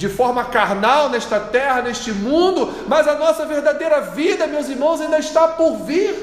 de 0.00 0.08
forma 0.08 0.46
carnal 0.46 1.10
nesta 1.10 1.38
terra, 1.38 1.82
neste 1.82 2.10
mundo, 2.10 2.72
mas 2.88 3.06
a 3.06 3.16
nossa 3.16 3.44
verdadeira 3.44 4.00
vida, 4.00 4.46
meus 4.46 4.66
irmãos, 4.66 4.98
ainda 4.98 5.18
está 5.18 5.46
por 5.46 5.76
vir. 5.84 6.14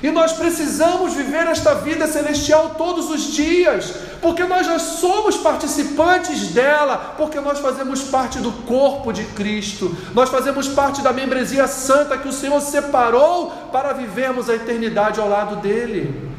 E 0.00 0.08
nós 0.08 0.34
precisamos 0.34 1.14
viver 1.14 1.44
esta 1.48 1.74
vida 1.74 2.06
celestial 2.06 2.76
todos 2.78 3.10
os 3.10 3.32
dias, 3.32 3.92
porque 4.22 4.44
nós 4.44 4.64
já 4.64 4.78
somos 4.78 5.36
participantes 5.36 6.50
dela, 6.50 7.16
porque 7.18 7.40
nós 7.40 7.58
fazemos 7.58 8.02
parte 8.02 8.38
do 8.38 8.52
corpo 8.52 9.12
de 9.12 9.24
Cristo, 9.24 9.92
nós 10.14 10.28
fazemos 10.28 10.68
parte 10.68 11.02
da 11.02 11.12
membresia 11.12 11.66
santa 11.66 12.16
que 12.16 12.28
o 12.28 12.32
Senhor 12.32 12.60
separou 12.60 13.50
para 13.72 13.92
vivermos 13.92 14.48
a 14.48 14.54
eternidade 14.54 15.18
ao 15.18 15.28
lado 15.28 15.56
dele. 15.56 16.37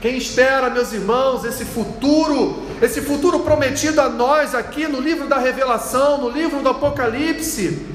Quem 0.00 0.16
espera, 0.16 0.68
meus 0.68 0.92
irmãos, 0.92 1.44
esse 1.44 1.64
futuro, 1.64 2.62
esse 2.82 3.00
futuro 3.00 3.40
prometido 3.40 4.00
a 4.00 4.08
nós 4.08 4.54
aqui 4.54 4.86
no 4.86 5.00
livro 5.00 5.26
da 5.26 5.38
Revelação, 5.38 6.18
no 6.18 6.28
livro 6.28 6.62
do 6.62 6.68
Apocalipse, 6.68 7.86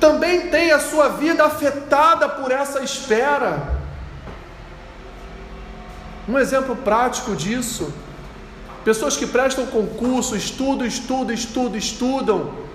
também 0.00 0.48
tem 0.50 0.72
a 0.72 0.80
sua 0.80 1.08
vida 1.08 1.44
afetada 1.44 2.28
por 2.28 2.50
essa 2.50 2.82
espera. 2.82 3.76
Um 6.28 6.36
exemplo 6.36 6.74
prático 6.74 7.36
disso: 7.36 7.94
pessoas 8.84 9.16
que 9.16 9.26
prestam 9.26 9.66
concurso, 9.66 10.36
estudam, 10.36 10.86
estudam, 10.86 11.32
estudam, 11.32 11.76
estudam, 11.76 12.65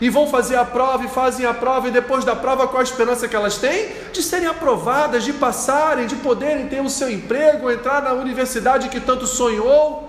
e 0.00 0.08
vão 0.08 0.26
fazer 0.26 0.56
a 0.56 0.64
prova 0.64 1.04
e 1.04 1.08
fazem 1.08 1.44
a 1.44 1.52
prova, 1.52 1.88
e 1.88 1.90
depois 1.90 2.24
da 2.24 2.34
prova, 2.34 2.66
qual 2.66 2.80
a 2.80 2.84
esperança 2.84 3.28
que 3.28 3.36
elas 3.36 3.58
têm? 3.58 3.88
De 4.12 4.22
serem 4.22 4.48
aprovadas, 4.48 5.24
de 5.24 5.32
passarem, 5.32 6.06
de 6.06 6.16
poderem 6.16 6.68
ter 6.68 6.80
o 6.80 6.88
seu 6.88 7.10
emprego, 7.10 7.70
entrar 7.70 8.00
na 8.02 8.12
universidade 8.14 8.88
que 8.88 8.98
tanto 8.98 9.26
sonhou. 9.26 10.08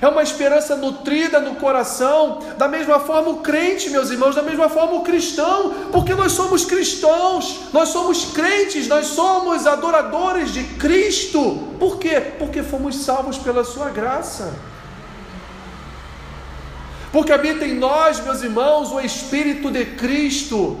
É 0.00 0.08
uma 0.08 0.22
esperança 0.22 0.74
nutrida 0.74 1.38
no 1.38 1.54
coração, 1.56 2.40
da 2.58 2.66
mesma 2.66 2.98
forma 2.98 3.30
o 3.30 3.36
crente, 3.36 3.90
meus 3.90 4.10
irmãos, 4.10 4.34
da 4.34 4.42
mesma 4.42 4.68
forma 4.68 4.94
o 4.94 5.02
cristão, 5.02 5.72
porque 5.92 6.14
nós 6.14 6.32
somos 6.32 6.64
cristãos, 6.64 7.60
nós 7.72 7.90
somos 7.90 8.32
crentes, 8.32 8.88
nós 8.88 9.06
somos 9.06 9.66
adoradores 9.66 10.52
de 10.52 10.64
Cristo. 10.64 11.68
Por 11.78 11.98
quê? 11.98 12.20
Porque 12.38 12.62
fomos 12.62 12.96
salvos 12.96 13.38
pela 13.38 13.64
Sua 13.64 13.90
graça 13.90 14.52
porque 17.14 17.32
habita 17.32 17.64
em 17.64 17.74
nós, 17.74 18.18
meus 18.18 18.42
irmãos, 18.42 18.90
o 18.90 19.00
Espírito 19.00 19.70
de 19.70 19.84
Cristo, 19.84 20.76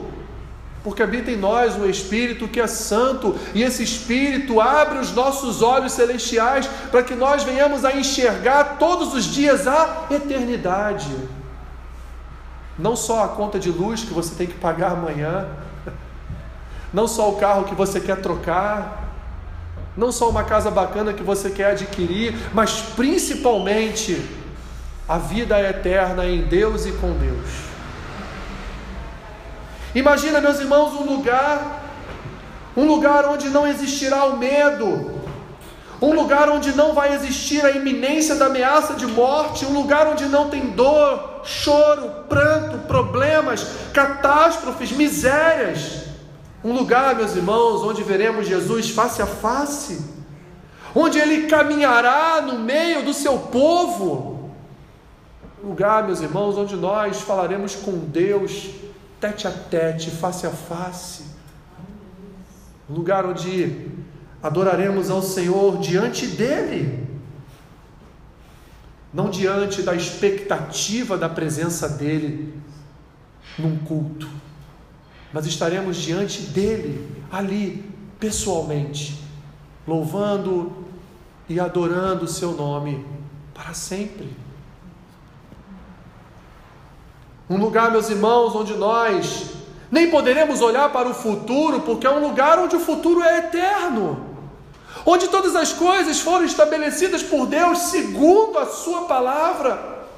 porque 0.82 1.00
habita 1.00 1.30
em 1.30 1.36
nós 1.36 1.76
o 1.76 1.88
Espírito 1.88 2.48
que 2.48 2.60
é 2.60 2.66
santo, 2.66 3.36
e 3.54 3.62
esse 3.62 3.84
Espírito 3.84 4.60
abre 4.60 4.98
os 4.98 5.12
nossos 5.12 5.62
olhos 5.62 5.92
celestiais 5.92 6.68
para 6.90 7.04
que 7.04 7.14
nós 7.14 7.44
venhamos 7.44 7.84
a 7.84 7.94
enxergar 7.94 8.78
todos 8.80 9.14
os 9.14 9.26
dias 9.26 9.68
a 9.68 10.06
eternidade. 10.10 11.14
Não 12.76 12.96
só 12.96 13.22
a 13.22 13.28
conta 13.28 13.56
de 13.56 13.70
luz 13.70 14.02
que 14.02 14.12
você 14.12 14.34
tem 14.34 14.48
que 14.48 14.54
pagar 14.54 14.90
amanhã, 14.90 15.46
não 16.92 17.06
só 17.06 17.30
o 17.30 17.36
carro 17.36 17.62
que 17.62 17.76
você 17.76 18.00
quer 18.00 18.16
trocar, 18.16 19.04
não 19.96 20.10
só 20.10 20.28
uma 20.28 20.42
casa 20.42 20.68
bacana 20.68 21.12
que 21.12 21.22
você 21.22 21.48
quer 21.48 21.70
adquirir, 21.70 22.34
mas 22.52 22.82
principalmente 22.96 24.42
a 25.08 25.18
vida 25.18 25.58
é 25.58 25.70
eterna 25.70 26.24
em 26.24 26.42
Deus 26.42 26.86
e 26.86 26.92
com 26.92 27.12
Deus. 27.12 27.48
Imagina, 29.94 30.40
meus 30.40 30.58
irmãos, 30.58 30.94
um 30.94 31.04
lugar, 31.04 31.84
um 32.76 32.86
lugar 32.86 33.28
onde 33.28 33.50
não 33.50 33.66
existirá 33.66 34.24
o 34.24 34.38
medo, 34.38 35.12
um 36.00 36.14
lugar 36.14 36.48
onde 36.48 36.74
não 36.74 36.94
vai 36.94 37.14
existir 37.14 37.64
a 37.64 37.70
iminência 37.70 38.34
da 38.34 38.46
ameaça 38.46 38.94
de 38.94 39.06
morte, 39.06 39.66
um 39.66 39.72
lugar 39.72 40.06
onde 40.06 40.24
não 40.24 40.48
tem 40.48 40.70
dor, 40.70 41.42
choro, 41.44 42.10
pranto, 42.28 42.78
problemas, 42.86 43.66
catástrofes, 43.92 44.90
misérias. 44.90 46.04
Um 46.64 46.72
lugar, 46.72 47.14
meus 47.14 47.36
irmãos, 47.36 47.82
onde 47.82 48.02
veremos 48.02 48.48
Jesus 48.48 48.88
face 48.88 49.20
a 49.20 49.26
face, 49.26 50.02
onde 50.94 51.18
ele 51.18 51.46
caminhará 51.46 52.40
no 52.40 52.58
meio 52.58 53.04
do 53.04 53.12
seu 53.12 53.38
povo 53.38 54.33
lugar, 55.68 56.04
meus 56.04 56.20
irmãos, 56.20 56.56
onde 56.56 56.76
nós 56.76 57.20
falaremos 57.20 57.74
com 57.74 57.98
Deus 57.98 58.70
tete 59.24 59.48
a 59.48 59.50
tete, 59.50 60.10
face 60.10 60.46
a 60.46 60.50
face. 60.50 61.24
Um 62.88 62.94
lugar 62.94 63.24
onde 63.24 63.88
adoraremos 64.42 65.10
ao 65.10 65.22
Senhor 65.22 65.78
diante 65.78 66.26
dEle, 66.26 67.08
não 69.12 69.30
diante 69.30 69.80
da 69.82 69.94
expectativa 69.94 71.16
da 71.16 71.28
presença 71.28 71.88
dEle 71.88 72.52
num 73.58 73.78
culto, 73.78 74.28
mas 75.32 75.46
estaremos 75.46 75.96
diante 75.96 76.42
dEle, 76.42 77.08
ali, 77.32 77.90
pessoalmente, 78.20 79.18
louvando 79.88 80.84
e 81.48 81.58
adorando 81.58 82.26
o 82.26 82.28
Seu 82.28 82.52
nome 82.52 83.06
para 83.54 83.72
sempre. 83.72 84.43
Um 87.54 87.58
lugar, 87.58 87.92
meus 87.92 88.10
irmãos, 88.10 88.52
onde 88.56 88.74
nós 88.74 89.50
nem 89.88 90.10
poderemos 90.10 90.60
olhar 90.60 90.90
para 90.90 91.08
o 91.08 91.14
futuro, 91.14 91.82
porque 91.82 92.04
é 92.04 92.10
um 92.10 92.26
lugar 92.26 92.58
onde 92.58 92.74
o 92.74 92.80
futuro 92.80 93.22
é 93.22 93.38
eterno. 93.38 94.26
Onde 95.06 95.28
todas 95.28 95.54
as 95.54 95.72
coisas 95.72 96.18
foram 96.18 96.44
estabelecidas 96.44 97.22
por 97.22 97.46
Deus 97.46 97.78
segundo 97.78 98.58
a 98.58 98.66
Sua 98.66 99.02
palavra, 99.04 100.08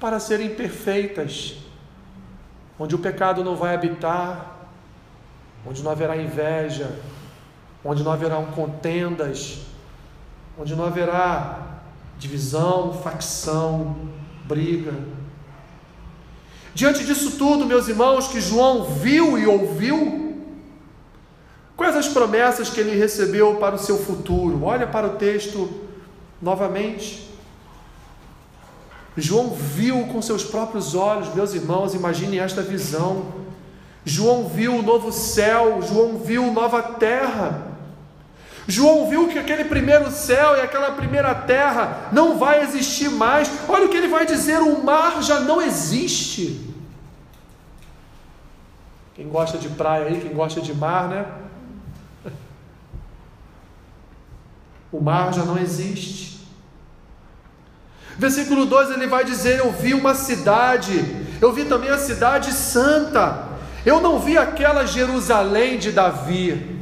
para 0.00 0.18
serem 0.18 0.48
perfeitas. 0.48 1.56
Onde 2.78 2.94
o 2.94 2.98
pecado 2.98 3.44
não 3.44 3.54
vai 3.54 3.74
habitar, 3.74 4.70
onde 5.66 5.82
não 5.82 5.90
haverá 5.90 6.16
inveja, 6.16 6.98
onde 7.84 8.02
não 8.02 8.12
haverá 8.12 8.36
contendas, 8.54 9.58
onde 10.58 10.74
não 10.74 10.86
haverá 10.86 11.82
divisão, 12.18 12.94
facção, 12.94 13.94
briga 14.46 14.94
Diante 16.76 17.06
disso 17.06 17.38
tudo, 17.38 17.64
meus 17.64 17.88
irmãos, 17.88 18.28
que 18.28 18.38
João 18.38 18.84
viu 18.84 19.38
e 19.38 19.46
ouviu, 19.46 20.44
quais 21.74 21.96
as 21.96 22.06
promessas 22.06 22.68
que 22.68 22.78
ele 22.78 22.94
recebeu 22.94 23.54
para 23.54 23.76
o 23.76 23.78
seu 23.78 23.96
futuro? 23.96 24.62
Olha 24.62 24.86
para 24.86 25.06
o 25.06 25.16
texto 25.16 25.70
novamente. 26.40 27.30
João 29.16 29.54
viu 29.54 30.06
com 30.08 30.20
seus 30.20 30.44
próprios 30.44 30.94
olhos, 30.94 31.34
meus 31.34 31.54
irmãos, 31.54 31.94
imaginem 31.94 32.40
esta 32.40 32.60
visão. 32.60 33.24
João 34.04 34.46
viu 34.46 34.76
o 34.76 34.82
novo 34.82 35.10
céu, 35.10 35.80
João 35.80 36.18
viu 36.18 36.52
nova 36.52 36.82
terra. 36.82 37.65
João 38.68 39.08
viu 39.08 39.28
que 39.28 39.38
aquele 39.38 39.64
primeiro 39.64 40.10
céu 40.10 40.56
e 40.56 40.60
aquela 40.60 40.90
primeira 40.90 41.34
terra 41.34 42.08
não 42.12 42.36
vai 42.36 42.62
existir 42.62 43.08
mais. 43.10 43.48
Olha 43.68 43.86
o 43.86 43.88
que 43.88 43.96
ele 43.96 44.08
vai 44.08 44.26
dizer: 44.26 44.58
o 44.60 44.82
mar 44.82 45.22
já 45.22 45.40
não 45.40 45.62
existe. 45.62 46.74
Quem 49.14 49.28
gosta 49.28 49.56
de 49.56 49.68
praia 49.68 50.06
aí, 50.06 50.20
quem 50.20 50.34
gosta 50.34 50.60
de 50.60 50.74
mar, 50.74 51.08
né? 51.08 51.26
O 54.90 55.00
mar 55.00 55.32
já 55.32 55.44
não 55.44 55.58
existe. 55.58 56.40
Versículo 58.18 58.66
2 58.66 58.90
ele 58.90 59.06
vai 59.06 59.24
dizer: 59.24 59.60
Eu 59.60 59.70
vi 59.72 59.94
uma 59.94 60.14
cidade, 60.14 61.04
eu 61.40 61.52
vi 61.52 61.66
também 61.66 61.90
a 61.90 61.98
cidade 61.98 62.52
santa. 62.52 63.46
Eu 63.84 64.00
não 64.00 64.18
vi 64.18 64.36
aquela 64.36 64.84
Jerusalém 64.84 65.78
de 65.78 65.92
Davi. 65.92 66.75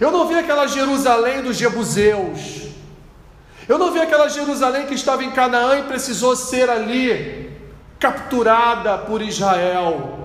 Eu 0.00 0.10
não 0.10 0.26
vi 0.26 0.34
aquela 0.34 0.66
Jerusalém 0.66 1.42
dos 1.42 1.56
Jebuseus. 1.56 2.68
Eu 3.68 3.78
não 3.78 3.92
vi 3.92 4.00
aquela 4.00 4.28
Jerusalém 4.28 4.86
que 4.86 4.94
estava 4.94 5.22
em 5.22 5.30
Canaã 5.30 5.78
e 5.78 5.82
precisou 5.84 6.34
ser 6.34 6.68
ali 6.68 7.50
capturada 7.98 8.96
por 8.98 9.20
Israel 9.20 10.20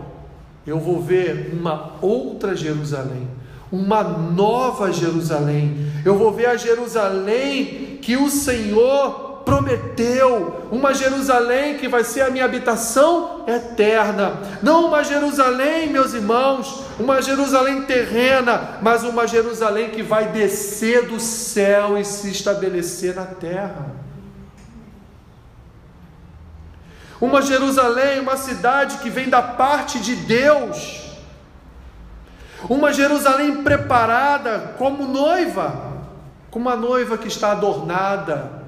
eu 0.66 0.80
vou 0.80 1.00
ver 1.00 1.52
uma 1.54 1.96
outra 2.02 2.56
Jerusalém, 2.56 3.28
uma 3.72 4.04
nova 4.04 4.92
Jerusalém. 4.92 5.78
Eu 6.04 6.18
vou 6.18 6.32
ver 6.32 6.48
a 6.48 6.58
Jerusalém 6.58 8.00
que 8.02 8.18
o 8.18 8.30
Senhor 8.30 9.25
prometeu, 9.46 10.68
uma 10.72 10.94
Jerusalém 10.94 11.78
que 11.78 11.88
vai 11.88 12.04
ser 12.04 12.22
a 12.22 12.32
minha 12.32 12.44
habitação 12.44 13.46
eterna. 13.48 14.40
Não 14.62 14.88
uma 14.88 15.04
Jerusalém, 15.04 15.88
meus 15.90 16.14
irmãos, 16.14 16.84
uma 17.00 17.22
Jerusalém 17.22 17.84
terrena, 17.84 18.80
mas 18.82 19.04
uma 19.04 19.28
Jerusalém 19.28 19.92
que 19.92 20.02
vai 20.02 20.30
descer 20.30 21.08
do 21.08 21.20
céu 21.20 21.98
e 21.98 22.04
se 22.04 22.32
estabelecer 22.32 23.16
na 23.16 23.26
terra. 23.26 23.94
Uma 27.22 27.42
Jerusalém, 27.42 28.20
uma 28.20 28.36
cidade 28.36 28.98
que 28.98 29.10
vem 29.10 29.30
da 29.30 29.42
parte 29.42 30.00
de 30.00 30.16
Deus. 30.16 31.06
Uma 32.68 32.92
Jerusalém 32.92 33.64
preparada 33.64 34.74
como 34.78 35.08
noiva, 35.08 35.94
como 36.50 36.68
uma 36.68 36.76
noiva 36.76 37.18
que 37.18 37.28
está 37.28 37.52
adornada, 37.52 38.65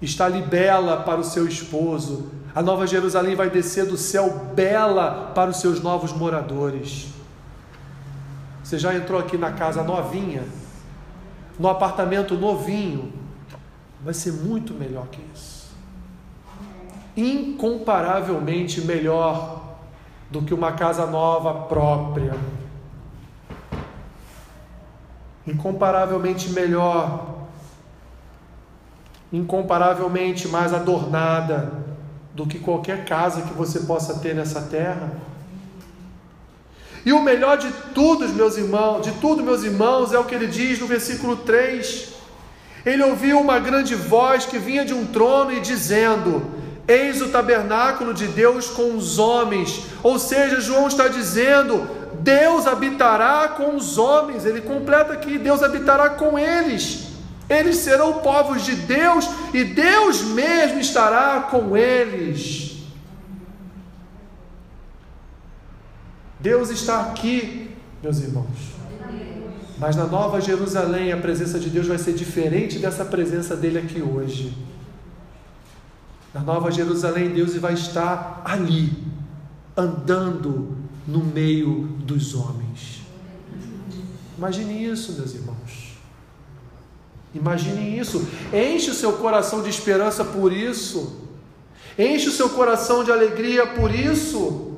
está 0.00 0.26
ali 0.26 0.42
bela 0.42 0.98
para 0.98 1.20
o 1.20 1.24
seu 1.24 1.46
esposo. 1.46 2.30
A 2.54 2.62
nova 2.62 2.86
Jerusalém 2.86 3.34
vai 3.34 3.50
descer 3.50 3.86
do 3.86 3.96
céu 3.96 4.52
bela 4.54 5.32
para 5.34 5.50
os 5.50 5.60
seus 5.60 5.80
novos 5.80 6.12
moradores. 6.12 7.08
Você 8.62 8.78
já 8.78 8.94
entrou 8.94 9.18
aqui 9.18 9.36
na 9.36 9.52
casa 9.52 9.82
novinha, 9.82 10.44
no 11.58 11.68
apartamento 11.68 12.34
novinho, 12.34 13.12
vai 14.04 14.14
ser 14.14 14.32
muito 14.32 14.74
melhor 14.74 15.06
que 15.06 15.20
isso 15.34 15.58
incomparavelmente 17.18 18.80
melhor 18.82 19.60
do 20.30 20.42
que 20.42 20.54
uma 20.54 20.72
casa 20.72 21.04
nova 21.04 21.66
própria. 21.66 22.32
Incomparavelmente 25.44 26.50
melhor 26.50 27.37
incomparavelmente 29.32 30.48
mais 30.48 30.72
adornada 30.72 31.72
do 32.34 32.46
que 32.46 32.58
qualquer 32.58 33.04
casa 33.04 33.42
que 33.42 33.52
você 33.52 33.80
possa 33.80 34.20
ter 34.20 34.34
nessa 34.34 34.62
terra. 34.62 35.12
E 37.04 37.12
o 37.12 37.22
melhor 37.22 37.58
de 37.58 37.70
tudo, 37.94 38.28
meus 38.28 38.56
irmãos, 38.56 39.02
de 39.02 39.12
tudo, 39.12 39.42
meus 39.42 39.64
irmãos, 39.64 40.12
é 40.12 40.18
o 40.18 40.24
que 40.24 40.34
ele 40.34 40.46
diz 40.46 40.78
no 40.78 40.86
versículo 40.86 41.36
3. 41.36 42.14
Ele 42.84 43.02
ouviu 43.02 43.40
uma 43.40 43.58
grande 43.58 43.94
voz 43.94 44.46
que 44.46 44.58
vinha 44.58 44.84
de 44.84 44.94
um 44.94 45.06
trono 45.06 45.52
e 45.52 45.60
dizendo: 45.60 46.42
Eis 46.86 47.20
o 47.20 47.28
tabernáculo 47.28 48.14
de 48.14 48.26
Deus 48.26 48.68
com 48.68 48.96
os 48.96 49.18
homens. 49.18 49.82
Ou 50.02 50.18
seja, 50.18 50.60
João 50.60 50.86
está 50.86 51.08
dizendo: 51.08 51.88
Deus 52.20 52.66
habitará 52.66 53.48
com 53.48 53.76
os 53.76 53.98
homens. 53.98 54.44
Ele 54.44 54.60
completa 54.60 55.12
aqui: 55.12 55.38
Deus 55.38 55.62
habitará 55.62 56.10
com 56.10 56.38
eles. 56.38 57.07
Eles 57.48 57.76
serão 57.76 58.20
povos 58.20 58.64
de 58.64 58.74
Deus 58.76 59.28
e 59.54 59.64
Deus 59.64 60.22
mesmo 60.22 60.80
estará 60.80 61.40
com 61.50 61.76
eles. 61.76 62.76
Deus 66.40 66.70
está 66.70 67.00
aqui, 67.00 67.70
meus 68.02 68.20
irmãos. 68.20 68.78
Mas 69.78 69.96
na 69.96 70.06
Nova 70.06 70.40
Jerusalém 70.40 71.12
a 71.12 71.16
presença 71.16 71.58
de 71.58 71.70
Deus 71.70 71.86
vai 71.86 71.98
ser 71.98 72.12
diferente 72.12 72.78
dessa 72.78 73.04
presença 73.04 73.56
dele 73.56 73.78
aqui 73.78 74.02
hoje. 74.02 74.56
Na 76.32 76.40
Nova 76.40 76.70
Jerusalém, 76.70 77.30
Deus 77.30 77.56
vai 77.56 77.72
estar 77.74 78.42
ali, 78.44 78.92
andando 79.76 80.76
no 81.06 81.24
meio 81.24 81.84
dos 82.04 82.34
homens. 82.34 83.00
Imagine 84.36 84.84
isso, 84.84 85.14
meus 85.14 85.34
irmãos. 85.34 85.57
Imagine 87.34 87.98
isso. 87.98 88.26
Enche 88.52 88.90
o 88.90 88.94
seu 88.94 89.14
coração 89.14 89.62
de 89.62 89.70
esperança 89.70 90.24
por 90.24 90.52
isso. 90.52 91.20
Enche 91.98 92.28
o 92.28 92.32
seu 92.32 92.50
coração 92.50 93.04
de 93.04 93.10
alegria 93.10 93.66
por 93.66 93.94
isso. 93.94 94.68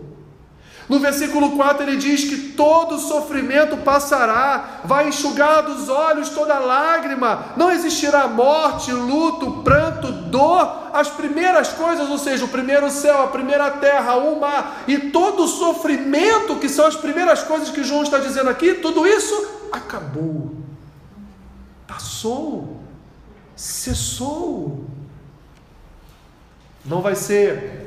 No 0.90 0.98
versículo 0.98 1.52
4 1.52 1.84
ele 1.84 1.96
diz 1.96 2.24
que 2.24 2.36
todo 2.54 2.98
sofrimento 2.98 3.76
passará, 3.76 4.80
vai 4.84 5.06
enxugar 5.06 5.62
dos 5.62 5.88
olhos 5.88 6.30
toda 6.30 6.58
lágrima, 6.58 7.52
não 7.56 7.70
existirá 7.70 8.26
morte, 8.26 8.90
luto, 8.90 9.62
pranto, 9.62 10.10
dor, 10.10 10.90
as 10.92 11.08
primeiras 11.08 11.68
coisas, 11.68 12.10
ou 12.10 12.18
seja, 12.18 12.44
o 12.44 12.48
primeiro 12.48 12.90
céu, 12.90 13.22
a 13.22 13.28
primeira 13.28 13.70
terra, 13.70 14.16
o 14.16 14.40
mar 14.40 14.82
e 14.88 14.98
todo 14.98 15.44
o 15.44 15.48
sofrimento, 15.48 16.56
que 16.56 16.68
são 16.68 16.86
as 16.86 16.96
primeiras 16.96 17.44
coisas 17.44 17.70
que 17.70 17.84
João 17.84 18.02
está 18.02 18.18
dizendo 18.18 18.50
aqui, 18.50 18.74
tudo 18.74 19.06
isso 19.06 19.68
acabou, 19.70 20.56
passou, 21.90 22.80
cessou. 23.54 24.84
Não 26.84 27.02
vai 27.02 27.14
ser 27.14 27.80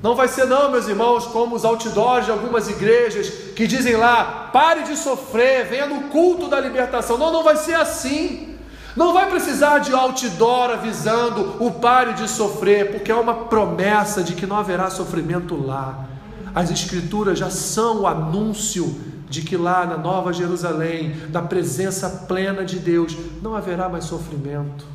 não 0.00 0.14
vai 0.14 0.28
ser, 0.28 0.46
não, 0.46 0.70
meus 0.70 0.86
irmãos, 0.86 1.26
como 1.26 1.56
os 1.56 1.64
outdoors 1.64 2.24
de 2.24 2.30
algumas 2.30 2.68
igrejas 2.68 3.28
que 3.56 3.66
dizem 3.66 3.96
lá: 3.96 4.48
pare 4.52 4.84
de 4.84 4.96
sofrer, 4.96 5.66
venha 5.66 5.86
no 5.86 6.02
culto 6.08 6.48
da 6.48 6.60
libertação. 6.60 7.18
Não, 7.18 7.32
não 7.32 7.42
vai 7.42 7.56
ser 7.56 7.74
assim. 7.74 8.56
Não 8.96 9.12
vai 9.12 9.28
precisar 9.28 9.78
de 9.78 9.92
outdoor 9.92 10.70
avisando 10.70 11.56
o 11.60 11.70
pare 11.72 12.14
de 12.14 12.28
sofrer, 12.28 12.90
porque 12.90 13.12
é 13.12 13.14
uma 13.14 13.34
promessa 13.46 14.22
de 14.22 14.34
que 14.34 14.46
não 14.46 14.56
haverá 14.56 14.88
sofrimento 14.88 15.54
lá. 15.54 16.06
As 16.54 16.70
Escrituras 16.70 17.38
já 17.38 17.50
são 17.50 18.02
o 18.02 18.06
anúncio 18.06 19.17
de 19.28 19.42
que 19.42 19.56
lá 19.56 19.84
na 19.84 19.96
Nova 19.96 20.32
Jerusalém, 20.32 21.14
na 21.30 21.42
presença 21.42 22.08
plena 22.26 22.64
de 22.64 22.78
Deus, 22.78 23.16
não 23.42 23.54
haverá 23.54 23.88
mais 23.88 24.04
sofrimento. 24.04 24.86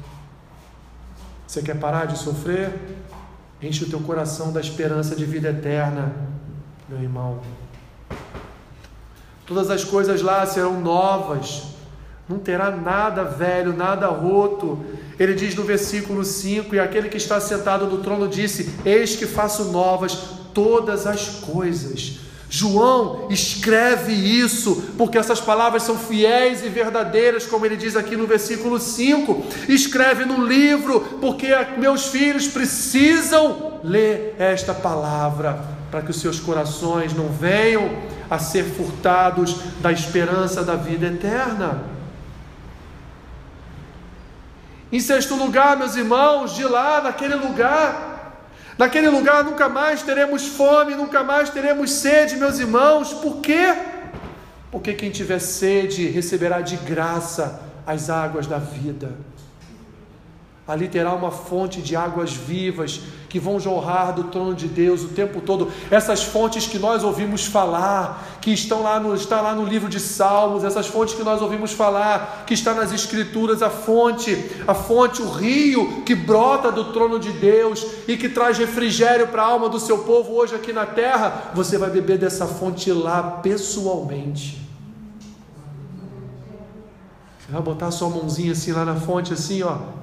Você 1.47 1.61
quer 1.61 1.79
parar 1.79 2.05
de 2.05 2.17
sofrer? 2.17 2.73
Enche 3.61 3.83
o 3.83 3.89
teu 3.89 3.99
coração 3.99 4.51
da 4.51 4.59
esperança 4.59 5.15
de 5.15 5.23
vida 5.23 5.49
eterna, 5.49 6.11
meu 6.89 6.99
irmão. 7.01 7.39
Todas 9.45 9.69
as 9.69 9.83
coisas 9.83 10.21
lá 10.21 10.45
serão 10.45 10.81
novas, 10.81 11.63
não 12.27 12.39
terá 12.39 12.71
nada 12.71 13.23
velho, 13.23 13.75
nada 13.75 14.07
roto. 14.07 14.83
Ele 15.19 15.35
diz 15.35 15.53
no 15.53 15.63
versículo 15.63 16.25
5: 16.25 16.73
E 16.73 16.79
aquele 16.79 17.07
que 17.07 17.17
está 17.17 17.39
sentado 17.39 17.85
no 17.85 17.99
trono 17.99 18.27
disse: 18.27 18.73
Eis 18.83 19.15
que 19.15 19.27
faço 19.27 19.65
novas 19.65 20.15
todas 20.53 21.05
as 21.05 21.27
coisas. 21.27 22.22
João 22.55 23.25
escreve 23.31 24.13
isso, 24.13 24.93
porque 24.95 25.17
essas 25.17 25.41
palavras 25.41 25.81
são 25.81 25.97
fiéis 25.97 26.63
e 26.63 26.69
verdadeiras, 26.69 27.47
como 27.47 27.65
ele 27.65 27.75
diz 27.75 27.95
aqui 27.95 28.15
no 28.15 28.27
versículo 28.27 28.79
5. 28.79 29.43
Escreve 29.67 30.23
no 30.23 30.45
livro, 30.45 31.01
porque 31.19 31.47
meus 31.79 32.09
filhos 32.09 32.47
precisam 32.47 33.79
ler 33.83 34.35
esta 34.37 34.71
palavra, 34.71 35.65
para 35.89 36.03
que 36.03 36.11
os 36.11 36.21
seus 36.21 36.39
corações 36.39 37.11
não 37.11 37.27
venham 37.27 37.89
a 38.29 38.37
ser 38.37 38.65
furtados 38.65 39.55
da 39.81 39.91
esperança 39.91 40.63
da 40.63 40.75
vida 40.75 41.07
eterna. 41.07 41.81
Em 44.91 44.99
sexto 44.99 45.33
lugar, 45.33 45.75
meus 45.75 45.95
irmãos, 45.95 46.53
de 46.55 46.65
lá, 46.65 47.01
naquele 47.01 47.33
lugar, 47.33 48.12
Naquele 48.77 49.09
lugar 49.09 49.43
nunca 49.43 49.69
mais 49.69 50.01
teremos 50.01 50.47
fome, 50.47 50.95
nunca 50.95 51.23
mais 51.23 51.49
teremos 51.49 51.91
sede, 51.91 52.37
meus 52.37 52.59
irmãos. 52.59 53.13
Por 53.13 53.37
quê? 53.37 53.75
Porque 54.71 54.93
quem 54.93 55.11
tiver 55.11 55.39
sede 55.39 56.07
receberá 56.07 56.61
de 56.61 56.75
graça 56.77 57.61
as 57.85 58.09
águas 58.09 58.47
da 58.47 58.57
vida. 58.57 59.11
Ali 60.65 60.87
terá 60.87 61.13
uma 61.13 61.29
fonte 61.29 61.81
de 61.81 61.93
águas 61.93 62.31
vivas 62.31 63.01
que 63.27 63.37
vão 63.37 63.59
jorrar 63.59 64.13
do 64.13 64.25
trono 64.25 64.55
de 64.55 64.65
Deus 64.65 65.03
o 65.03 65.09
tempo 65.09 65.41
todo. 65.41 65.69
Essas 65.91 66.23
fontes 66.23 66.65
que 66.65 66.79
nós 66.79 67.03
ouvimos 67.03 67.45
falar, 67.45 68.37
que 68.39 68.51
estão 68.51 68.81
lá 68.81 68.97
no, 68.97 69.13
está 69.13 69.41
lá 69.41 69.53
no 69.53 69.65
livro 69.65 69.89
de 69.89 69.99
Salmos, 69.99 70.63
essas 70.63 70.87
fontes 70.87 71.15
que 71.15 71.23
nós 71.23 71.41
ouvimos 71.41 71.73
falar, 71.73 72.45
que 72.47 72.53
está 72.53 72.73
nas 72.73 72.93
Escrituras, 72.93 73.61
a 73.61 73.69
fonte, 73.69 74.37
a 74.65 74.73
fonte, 74.73 75.21
o 75.21 75.29
rio 75.29 76.03
que 76.05 76.15
brota 76.15 76.71
do 76.71 76.93
trono 76.93 77.19
de 77.19 77.33
Deus 77.33 77.85
e 78.07 78.15
que 78.15 78.29
traz 78.29 78.57
refrigério 78.57 79.27
para 79.27 79.41
a 79.41 79.47
alma 79.47 79.67
do 79.67 79.81
seu 79.81 79.97
povo 79.99 80.31
hoje 80.31 80.55
aqui 80.55 80.71
na 80.71 80.85
terra. 80.85 81.51
Você 81.53 81.77
vai 81.77 81.89
beber 81.89 82.17
dessa 82.17 82.47
fonte 82.47 82.89
lá 82.89 83.21
pessoalmente. 83.43 84.61
Você 87.39 87.51
vai 87.51 87.61
botar 87.61 87.91
sua 87.91 88.09
mãozinha 88.09 88.53
assim 88.53 88.71
lá 88.71 88.85
na 88.85 88.95
fonte, 88.95 89.33
assim, 89.33 89.61
ó 89.61 90.02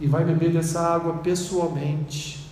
e 0.00 0.06
vai 0.06 0.24
beber 0.24 0.52
dessa 0.52 0.80
água 0.80 1.14
pessoalmente. 1.14 2.46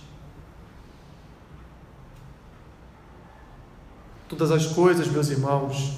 Todas 4.27 4.51
as 4.51 4.65
coisas, 4.65 5.07
meus 5.07 5.29
irmãos, 5.29 5.93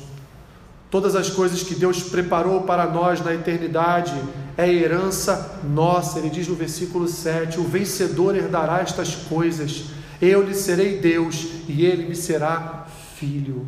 todas 0.91 1.15
as 1.15 1.29
coisas 1.29 1.63
que 1.63 1.75
Deus 1.75 2.03
preparou 2.03 2.63
para 2.63 2.85
nós 2.85 3.21
na 3.23 3.33
eternidade 3.33 4.13
é 4.57 4.71
herança 4.71 5.59
nossa. 5.63 6.19
Ele 6.19 6.29
diz 6.29 6.47
no 6.47 6.55
versículo 6.55 7.07
7: 7.07 7.59
O 7.59 7.63
vencedor 7.63 8.35
herdará 8.35 8.81
estas 8.81 9.15
coisas, 9.15 9.85
eu 10.21 10.43
lhe 10.43 10.53
serei 10.53 10.99
Deus 10.99 11.47
e 11.69 11.85
ele 11.85 12.09
me 12.09 12.15
será 12.15 12.85
filho. 13.15 13.65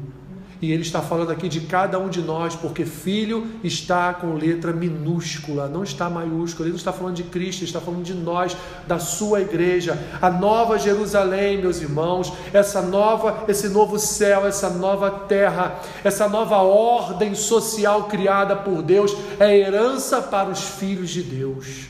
E 0.61 0.73
ele 0.73 0.81
está 0.81 1.01
falando 1.01 1.31
aqui 1.31 1.47
de 1.47 1.61
cada 1.61 1.97
um 1.97 2.09
de 2.09 2.21
nós, 2.21 2.53
porque 2.53 2.83
filho 2.83 3.47
está 3.63 4.13
com 4.13 4.33
letra 4.33 4.73
minúscula, 4.73 5.69
não 5.69 5.83
está 5.83 6.09
maiúscula. 6.09 6.65
Ele 6.65 6.73
não 6.73 6.77
está 6.77 6.91
falando 6.91 7.15
de 7.15 7.23
Cristo, 7.23 7.63
está 7.63 7.79
falando 7.79 8.03
de 8.03 8.13
nós, 8.13 8.57
da 8.85 8.99
sua 8.99 9.39
igreja. 9.39 9.97
A 10.21 10.29
nova 10.29 10.77
Jerusalém, 10.77 11.59
meus 11.59 11.79
irmãos, 11.81 12.33
essa 12.51 12.81
nova, 12.81 13.45
esse 13.47 13.69
novo 13.69 13.97
céu, 13.97 14.45
essa 14.45 14.69
nova 14.69 15.09
terra, 15.09 15.79
essa 16.03 16.27
nova 16.27 16.57
ordem 16.57 17.33
social 17.35 18.05
criada 18.05 18.53
por 18.53 18.81
Deus 18.81 19.15
é 19.39 19.57
herança 19.57 20.21
para 20.21 20.49
os 20.49 20.61
filhos 20.61 21.09
de 21.09 21.23
Deus. 21.23 21.87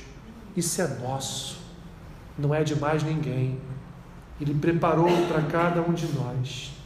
Isso 0.55 0.79
é 0.79 0.87
nosso. 1.01 1.57
Não 2.37 2.53
é 2.53 2.63
de 2.63 2.75
mais 2.75 3.01
ninguém. 3.01 3.59
Ele 4.39 4.53
preparou 4.53 5.09
para 5.27 5.41
cada 5.41 5.81
um 5.81 5.91
de 5.91 6.05
nós. 6.13 6.78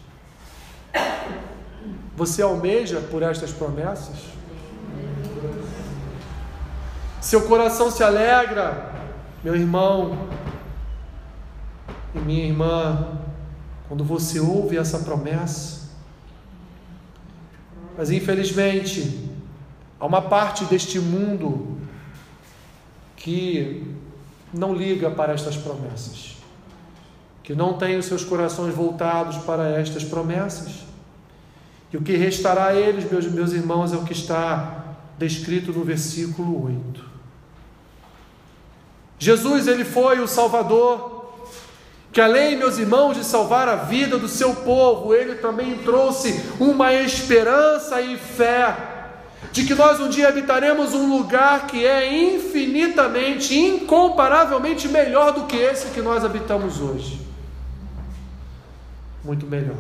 Você 2.16 2.42
almeja 2.42 3.00
por 3.00 3.24
estas 3.24 3.52
promessas? 3.52 4.18
Seu 7.20 7.42
coração 7.48 7.90
se 7.90 8.04
alegra, 8.04 8.92
meu 9.44 9.56
irmão 9.56 10.28
e 12.14 12.20
minha 12.20 12.46
irmã, 12.46 13.18
quando 13.88 14.04
você 14.04 14.40
ouve 14.40 14.78
essa 14.78 15.00
promessa. 15.00 15.90
Mas 17.98 18.12
infelizmente, 18.12 19.30
há 20.00 20.06
uma 20.06 20.22
parte 20.22 20.66
deste 20.66 21.00
mundo 21.00 21.78
que 23.16 23.96
não 24.54 24.74
liga 24.76 25.10
para 25.10 25.34
estas 25.34 25.58
promessas, 25.58 26.36
que 27.42 27.56
não 27.56 27.74
tem 27.74 27.98
os 27.98 28.06
seus 28.06 28.24
corações 28.24 28.76
voltados 28.76 29.38
para 29.38 29.80
estas 29.80 30.04
promessas. 30.04 30.83
E 31.94 31.98
o 31.98 32.02
que 32.02 32.18
restará 32.18 32.70
a 32.70 32.76
eles, 32.76 33.10
meus, 33.10 33.28
meus 33.28 33.54
irmãos, 33.54 33.94
é 33.94 33.96
o 33.96 34.04
que 34.04 34.14
está 34.14 34.96
descrito 35.16 35.72
no 35.72 35.84
versículo 35.84 36.66
8. 36.66 37.06
Jesus, 39.20 39.68
ele 39.68 39.86
foi 39.86 40.20
o 40.20 40.28
Salvador, 40.28 41.32
que 42.12 42.20
além, 42.20 42.58
meus 42.58 42.80
irmãos, 42.80 43.16
de 43.16 43.24
salvar 43.24 43.70
a 43.70 43.76
vida 43.76 44.18
do 44.18 44.28
seu 44.28 44.56
povo, 44.56 45.14
ele 45.14 45.36
também 45.36 45.78
trouxe 45.78 46.44
uma 46.60 46.92
esperança 46.92 48.02
e 48.02 48.18
fé 48.18 48.90
de 49.52 49.64
que 49.64 49.76
nós 49.76 50.00
um 50.00 50.10
dia 50.10 50.30
habitaremos 50.30 50.96
um 50.96 51.16
lugar 51.16 51.68
que 51.68 51.86
é 51.86 52.12
infinitamente, 52.34 53.56
incomparavelmente 53.56 54.88
melhor 54.88 55.32
do 55.32 55.46
que 55.46 55.58
esse 55.58 55.92
que 55.92 56.02
nós 56.02 56.26
habitamos 56.26 56.82
hoje. 56.82 57.22
Muito 59.24 59.46
melhor. 59.46 59.78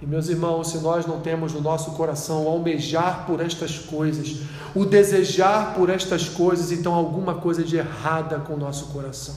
E 0.00 0.06
meus 0.06 0.28
irmãos, 0.28 0.70
se 0.70 0.78
nós 0.78 1.06
não 1.06 1.20
temos 1.20 1.54
no 1.54 1.60
nosso 1.60 1.92
coração 1.92 2.44
o 2.44 2.48
almejar 2.48 3.24
por 3.26 3.40
estas 3.40 3.78
coisas, 3.78 4.40
o 4.74 4.84
desejar 4.84 5.74
por 5.74 5.88
estas 5.88 6.28
coisas, 6.28 6.70
então 6.70 6.92
alguma 6.94 7.36
coisa 7.36 7.64
de 7.64 7.76
errada 7.76 8.38
com 8.40 8.54
o 8.54 8.58
nosso 8.58 8.86
coração. 8.86 9.34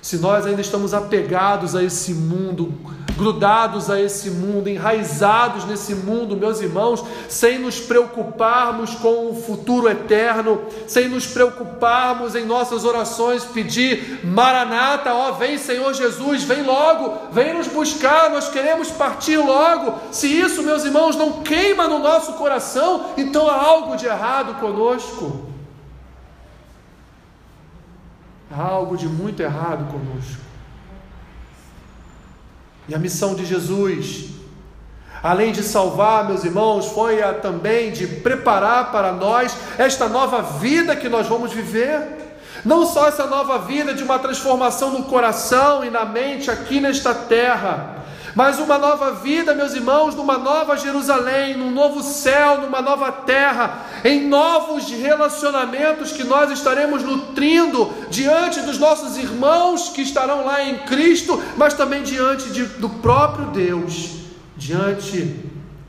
Se 0.00 0.16
nós 0.16 0.46
ainda 0.46 0.62
estamos 0.62 0.94
apegados 0.94 1.76
a 1.76 1.82
esse 1.82 2.14
mundo, 2.14 2.72
grudados 3.18 3.90
a 3.90 4.00
esse 4.00 4.30
mundo, 4.30 4.68
enraizados 4.68 5.64
nesse 5.64 5.92
mundo, 5.92 6.36
meus 6.36 6.60
irmãos, 6.60 7.04
sem 7.28 7.58
nos 7.58 7.80
preocuparmos 7.80 8.94
com 8.94 9.30
o 9.30 9.34
futuro 9.34 9.88
eterno, 9.88 10.62
sem 10.86 11.08
nos 11.08 11.26
preocuparmos 11.26 12.36
em 12.36 12.46
nossas 12.46 12.84
orações 12.84 13.44
pedir 13.44 14.20
Maranata, 14.24 15.12
ó, 15.12 15.32
vem 15.32 15.58
Senhor 15.58 15.92
Jesus, 15.92 16.44
vem 16.44 16.62
logo, 16.62 17.32
vem 17.32 17.52
nos 17.52 17.66
buscar, 17.66 18.30
nós 18.30 18.48
queremos 18.48 18.88
partir 18.92 19.36
logo. 19.36 19.94
Se 20.12 20.28
isso, 20.28 20.62
meus 20.62 20.84
irmãos, 20.84 21.16
não 21.16 21.42
queima 21.42 21.88
no 21.88 21.98
nosso 21.98 22.34
coração, 22.34 23.06
então 23.16 23.50
há 23.50 23.60
algo 23.60 23.96
de 23.96 24.06
errado 24.06 24.60
conosco. 24.60 25.48
Há 28.50 28.62
algo 28.62 28.96
de 28.96 29.08
muito 29.08 29.42
errado 29.42 29.90
conosco. 29.90 30.47
E 32.88 32.94
a 32.94 32.98
missão 32.98 33.34
de 33.34 33.44
Jesus, 33.44 34.30
além 35.22 35.52
de 35.52 35.62
salvar, 35.62 36.26
meus 36.26 36.42
irmãos, 36.42 36.86
foi 36.86 37.22
a 37.22 37.34
também 37.34 37.92
de 37.92 38.06
preparar 38.06 38.90
para 38.90 39.12
nós 39.12 39.54
esta 39.76 40.08
nova 40.08 40.40
vida 40.40 40.96
que 40.96 41.08
nós 41.08 41.26
vamos 41.26 41.52
viver. 41.52 42.00
Não 42.64 42.86
só 42.86 43.06
essa 43.06 43.26
nova 43.26 43.58
vida 43.58 43.92
de 43.92 44.02
uma 44.02 44.18
transformação 44.18 44.90
no 44.90 45.04
coração 45.04 45.84
e 45.84 45.90
na 45.90 46.04
mente 46.04 46.50
aqui 46.50 46.80
nesta 46.80 47.14
terra, 47.14 47.97
mas 48.38 48.60
uma 48.60 48.78
nova 48.78 49.14
vida, 49.14 49.52
meus 49.52 49.74
irmãos, 49.74 50.14
numa 50.14 50.38
nova 50.38 50.76
Jerusalém, 50.76 51.56
num 51.56 51.72
novo 51.72 52.04
céu, 52.04 52.60
numa 52.60 52.80
nova 52.80 53.10
terra, 53.10 53.84
em 54.04 54.28
novos 54.28 54.88
relacionamentos 54.92 56.12
que 56.12 56.22
nós 56.22 56.48
estaremos 56.52 57.02
nutrindo 57.02 57.92
diante 58.08 58.60
dos 58.60 58.78
nossos 58.78 59.16
irmãos 59.16 59.88
que 59.88 60.02
estarão 60.02 60.44
lá 60.44 60.62
em 60.62 60.78
Cristo, 60.86 61.42
mas 61.56 61.74
também 61.74 62.04
diante 62.04 62.50
de, 62.50 62.64
do 62.64 62.88
próprio 62.88 63.46
Deus, 63.46 64.18
diante 64.56 65.44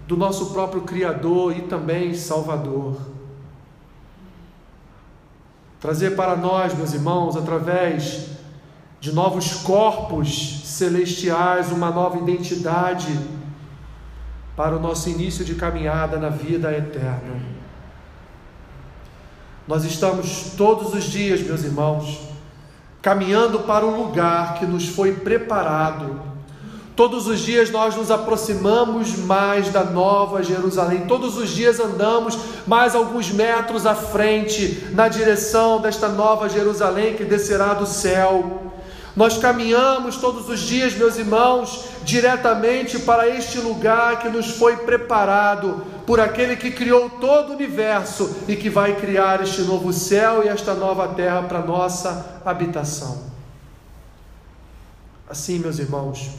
do 0.07 0.17
nosso 0.17 0.47
próprio 0.47 0.81
Criador 0.81 1.55
e 1.55 1.61
também 1.61 2.15
Salvador. 2.15 2.97
Trazer 5.79 6.15
para 6.15 6.35
nós, 6.35 6.73
meus 6.73 6.95
irmãos, 6.95 7.37
através 7.37 8.25
de 8.99 9.11
novos 9.11 9.53
corpos 9.61 10.58
celestiais, 10.79 11.71
uma 11.71 11.91
nova 11.91 12.17
identidade 12.17 13.19
para 14.55 14.75
o 14.75 14.79
nosso 14.79 15.09
início 15.09 15.45
de 15.45 15.55
caminhada 15.55 16.17
na 16.17 16.29
vida 16.29 16.71
eterna. 16.75 17.59
Nós 19.67 19.83
estamos 19.85 20.53
todos 20.57 20.93
os 20.93 21.03
dias, 21.03 21.41
meus 21.41 21.63
irmãos, 21.63 22.19
caminhando 23.01 23.59
para 23.59 23.85
o 23.85 24.03
lugar 24.03 24.55
que 24.55 24.65
nos 24.65 24.87
foi 24.87 25.13
preparado. 25.13 26.19
Todos 26.95 27.27
os 27.27 27.39
dias 27.39 27.69
nós 27.69 27.95
nos 27.95 28.11
aproximamos 28.11 29.17
mais 29.19 29.69
da 29.69 29.83
nova 29.83 30.43
Jerusalém. 30.43 31.07
Todos 31.07 31.37
os 31.37 31.49
dias 31.49 31.79
andamos 31.79 32.37
mais 32.67 32.95
alguns 32.95 33.31
metros 33.31 33.85
à 33.85 33.95
frente 33.95 34.89
na 34.91 35.07
direção 35.07 35.79
desta 35.79 36.09
nova 36.09 36.49
Jerusalém 36.49 37.15
que 37.15 37.23
descerá 37.23 37.73
do 37.73 37.85
céu. 37.85 38.68
Nós 39.19 39.37
caminhamos 39.37 40.15
todos 40.15 40.47
os 40.47 40.61
dias, 40.61 40.95
meus 40.95 41.17
irmãos, 41.17 41.89
diretamente 42.05 42.99
para 42.99 43.27
este 43.27 43.57
lugar 43.57 44.21
que 44.21 44.29
nos 44.29 44.51
foi 44.51 44.77
preparado 44.77 45.85
por 46.07 46.21
aquele 46.21 46.55
que 46.55 46.71
criou 46.71 47.09
todo 47.09 47.49
o 47.49 47.53
universo 47.53 48.33
e 48.47 48.55
que 48.55 48.69
vai 48.69 48.95
criar 48.95 49.43
este 49.43 49.63
novo 49.63 49.91
céu 49.91 50.45
e 50.45 50.47
esta 50.47 50.73
nova 50.73 51.09
terra 51.09 51.41
para 51.41 51.59
nossa 51.59 52.41
habitação. 52.45 53.23
Assim, 55.29 55.59
meus 55.59 55.79
irmãos, 55.79 56.29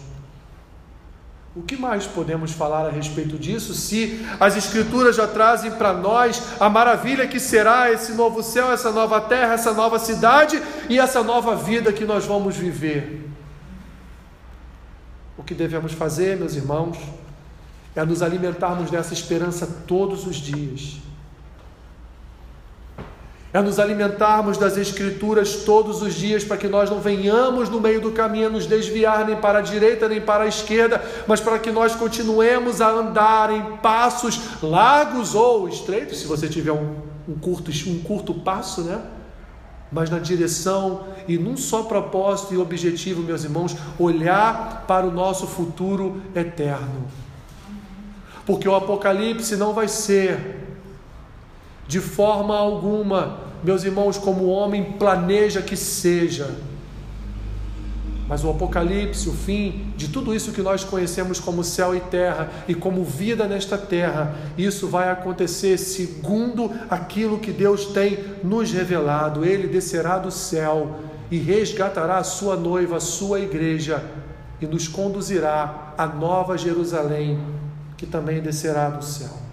o 1.54 1.62
que 1.62 1.76
mais 1.76 2.06
podemos 2.06 2.52
falar 2.52 2.86
a 2.86 2.90
respeito 2.90 3.36
disso 3.36 3.74
se 3.74 4.24
as 4.38 4.56
Escrituras 4.56 5.16
já 5.16 5.26
trazem 5.26 5.72
para 5.72 5.92
nós 5.92 6.60
a 6.60 6.68
maravilha 6.68 7.26
que 7.26 7.40
será 7.40 7.90
esse 7.90 8.12
novo 8.12 8.42
céu, 8.42 8.70
essa 8.70 8.92
nova 8.92 9.20
terra, 9.20 9.54
essa 9.54 9.72
nova 9.72 9.98
cidade 9.98 10.62
e 10.88 10.98
essa 10.98 11.24
nova 11.24 11.56
vida 11.56 11.92
que 11.92 12.04
nós 12.04 12.24
vamos 12.24 12.56
viver? 12.56 13.28
O 15.36 15.42
que 15.42 15.54
devemos 15.54 15.92
fazer, 15.92 16.36
meus 16.36 16.54
irmãos, 16.54 16.96
é 17.96 18.04
nos 18.04 18.22
alimentarmos 18.22 18.90
dessa 18.90 19.12
esperança 19.12 19.66
todos 19.86 20.26
os 20.26 20.36
dias 20.36 21.09
é 23.52 23.60
nos 23.60 23.80
alimentarmos 23.80 24.56
das 24.56 24.76
Escrituras 24.76 25.64
todos 25.64 26.02
os 26.02 26.14
dias, 26.14 26.44
para 26.44 26.56
que 26.56 26.68
nós 26.68 26.88
não 26.88 27.00
venhamos 27.00 27.68
no 27.68 27.80
meio 27.80 28.00
do 28.00 28.12
caminho 28.12 28.46
a 28.46 28.50
nos 28.50 28.64
desviar 28.64 29.26
nem 29.26 29.36
para 29.36 29.58
a 29.58 29.62
direita 29.62 30.08
nem 30.08 30.20
para 30.20 30.44
a 30.44 30.46
esquerda, 30.46 31.02
mas 31.26 31.40
para 31.40 31.58
que 31.58 31.70
nós 31.70 31.96
continuemos 31.96 32.80
a 32.80 32.88
andar 32.90 33.52
em 33.52 33.76
passos 33.78 34.40
largos 34.62 35.34
ou 35.34 35.68
estreitos, 35.68 36.20
se 36.20 36.26
você 36.26 36.48
tiver 36.48 36.72
um, 36.72 36.96
um 37.28 37.34
curto, 37.34 37.72
um 37.88 37.98
curto 38.02 38.34
passo, 38.34 38.82
né? 38.82 39.00
Mas 39.90 40.08
na 40.08 40.20
direção 40.20 41.08
e 41.26 41.36
num 41.36 41.56
só 41.56 41.82
propósito 41.82 42.54
e 42.54 42.58
objetivo, 42.58 43.20
meus 43.22 43.42
irmãos, 43.42 43.76
olhar 43.98 44.84
para 44.86 45.04
o 45.04 45.10
nosso 45.10 45.48
futuro 45.48 46.22
eterno. 46.36 47.08
Porque 48.46 48.68
o 48.68 48.74
Apocalipse 48.76 49.56
não 49.56 49.72
vai 49.72 49.88
ser 49.88 50.59
de 51.90 51.98
forma 51.98 52.56
alguma, 52.56 53.38
meus 53.64 53.82
irmãos, 53.82 54.16
como 54.16 54.44
o 54.44 54.48
homem 54.48 54.92
planeja 54.92 55.60
que 55.60 55.76
seja. 55.76 56.54
Mas 58.28 58.44
o 58.44 58.50
Apocalipse, 58.50 59.28
o 59.28 59.32
fim 59.32 59.92
de 59.96 60.06
tudo 60.06 60.32
isso 60.32 60.52
que 60.52 60.62
nós 60.62 60.84
conhecemos 60.84 61.40
como 61.40 61.64
céu 61.64 61.92
e 61.96 61.98
terra 61.98 62.48
e 62.68 62.76
como 62.76 63.02
vida 63.02 63.44
nesta 63.48 63.76
terra, 63.76 64.36
isso 64.56 64.86
vai 64.86 65.10
acontecer 65.10 65.76
segundo 65.78 66.70
aquilo 66.88 67.40
que 67.40 67.50
Deus 67.50 67.86
tem 67.86 68.20
nos 68.44 68.70
revelado. 68.70 69.44
Ele 69.44 69.66
descerá 69.66 70.16
do 70.16 70.30
céu 70.30 70.94
e 71.28 71.38
resgatará 71.38 72.18
a 72.18 72.24
sua 72.24 72.54
noiva, 72.54 72.98
a 72.98 73.00
sua 73.00 73.40
igreja, 73.40 74.00
e 74.60 74.66
nos 74.66 74.86
conduzirá 74.86 75.92
à 75.98 76.06
nova 76.06 76.56
Jerusalém, 76.56 77.40
que 77.96 78.06
também 78.06 78.40
descerá 78.40 78.90
do 78.90 79.04
céu 79.04 79.49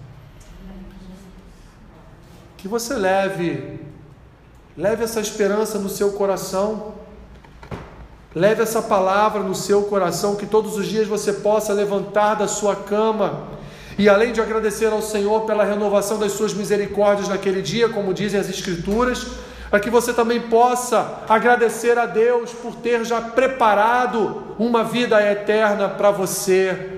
que 2.58 2.66
você 2.66 2.94
leve, 2.94 3.78
leve 4.76 5.04
essa 5.04 5.20
esperança 5.20 5.78
no 5.78 5.88
seu 5.88 6.10
coração, 6.12 6.94
leve 8.34 8.62
essa 8.62 8.82
palavra 8.82 9.44
no 9.44 9.54
seu 9.54 9.84
coração, 9.84 10.34
que 10.34 10.44
todos 10.44 10.76
os 10.76 10.86
dias 10.86 11.06
você 11.06 11.34
possa 11.34 11.72
levantar 11.72 12.34
da 12.34 12.48
sua 12.48 12.74
cama 12.74 13.46
e 13.96 14.08
além 14.08 14.32
de 14.32 14.40
agradecer 14.40 14.92
ao 14.92 15.00
Senhor 15.00 15.42
pela 15.42 15.62
renovação 15.62 16.18
das 16.18 16.32
suas 16.32 16.52
misericórdias 16.52 17.28
naquele 17.28 17.62
dia, 17.62 17.88
como 17.88 18.12
dizem 18.12 18.40
as 18.40 18.48
Escrituras, 18.48 19.24
para 19.70 19.78
que 19.78 19.88
você 19.88 20.12
também 20.12 20.40
possa 20.40 21.20
agradecer 21.28 21.96
a 21.96 22.06
Deus 22.06 22.50
por 22.52 22.74
ter 22.74 23.04
já 23.04 23.20
preparado 23.20 24.56
uma 24.58 24.82
vida 24.82 25.20
eterna 25.22 25.88
para 25.88 26.10
você 26.10 26.97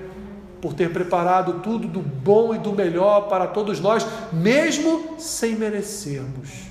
por 0.60 0.74
ter 0.74 0.92
preparado 0.92 1.60
tudo 1.60 1.88
do 1.88 2.00
bom 2.00 2.54
e 2.54 2.58
do 2.58 2.72
melhor 2.72 3.28
para 3.28 3.46
todos 3.46 3.80
nós, 3.80 4.06
mesmo 4.32 5.16
sem 5.18 5.56
merecermos. 5.56 6.70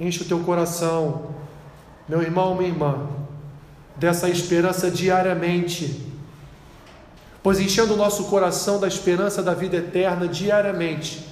Enche 0.00 0.22
o 0.22 0.24
teu 0.26 0.40
coração, 0.40 1.34
meu 2.08 2.22
irmão, 2.22 2.54
minha 2.54 2.68
irmã, 2.68 3.06
dessa 3.96 4.28
esperança 4.28 4.90
diariamente. 4.90 6.06
Pois 7.42 7.60
enchendo 7.60 7.94
o 7.94 7.96
nosso 7.96 8.24
coração 8.24 8.78
da 8.80 8.86
esperança 8.86 9.42
da 9.42 9.54
vida 9.54 9.76
eterna 9.76 10.28
diariamente, 10.28 11.26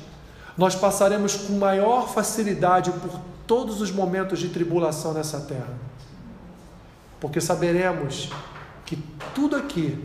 nós 0.57 0.75
passaremos 0.75 1.37
com 1.37 1.55
maior 1.55 2.09
facilidade 2.09 2.91
por 2.91 3.21
todos 3.47 3.81
os 3.81 3.91
momentos 3.91 4.39
de 4.39 4.49
tribulação 4.49 5.13
nessa 5.13 5.41
terra. 5.41 5.75
Porque 7.21 7.41
saberemos 7.41 8.31
que 8.87 8.97
tudo 9.35 9.57
aqui 9.57 9.99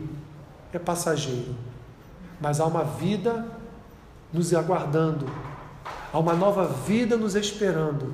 é 0.72 0.78
passageiro, 0.78 1.54
mas 2.40 2.60
há 2.60 2.66
uma 2.66 2.84
vida 2.84 3.46
nos 4.32 4.52
aguardando, 4.52 5.26
há 6.12 6.18
uma 6.18 6.34
nova 6.34 6.66
vida 6.66 7.16
nos 7.16 7.34
esperando. 7.36 8.12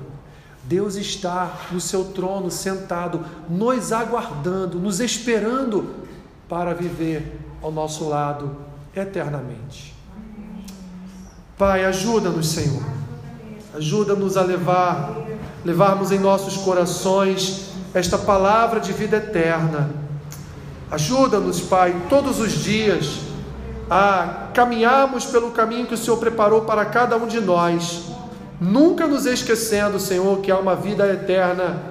Deus 0.64 0.96
está 0.96 1.50
no 1.72 1.80
seu 1.80 2.12
trono 2.12 2.50
sentado, 2.50 3.24
nos 3.48 3.90
aguardando, 3.90 4.78
nos 4.78 5.00
esperando 5.00 5.94
para 6.46 6.74
viver 6.74 7.40
ao 7.62 7.72
nosso 7.72 8.06
lado 8.06 8.54
eternamente. 8.94 9.94
Pai, 11.56 11.84
ajuda-nos, 11.86 12.48
Senhor. 12.50 12.82
Ajuda-nos 13.74 14.36
a 14.36 14.42
levar, 14.42 15.16
levarmos 15.64 16.12
em 16.12 16.18
nossos 16.18 16.56
corações 16.58 17.70
esta 17.94 18.18
palavra 18.18 18.78
de 18.78 18.92
vida 18.92 19.16
eterna. 19.16 20.07
Ajuda-nos, 20.90 21.60
Pai, 21.60 21.94
todos 22.08 22.40
os 22.40 22.52
dias 22.52 23.20
a 23.90 24.48
caminharmos 24.54 25.26
pelo 25.26 25.50
caminho 25.50 25.86
que 25.86 25.94
o 25.94 25.98
Senhor 25.98 26.16
preparou 26.18 26.62
para 26.62 26.84
cada 26.84 27.16
um 27.16 27.26
de 27.26 27.40
nós, 27.40 28.04
nunca 28.60 29.06
nos 29.06 29.26
esquecendo, 29.26 30.00
Senhor, 30.00 30.40
que 30.40 30.50
há 30.50 30.58
uma 30.58 30.74
vida 30.74 31.06
eterna 31.10 31.82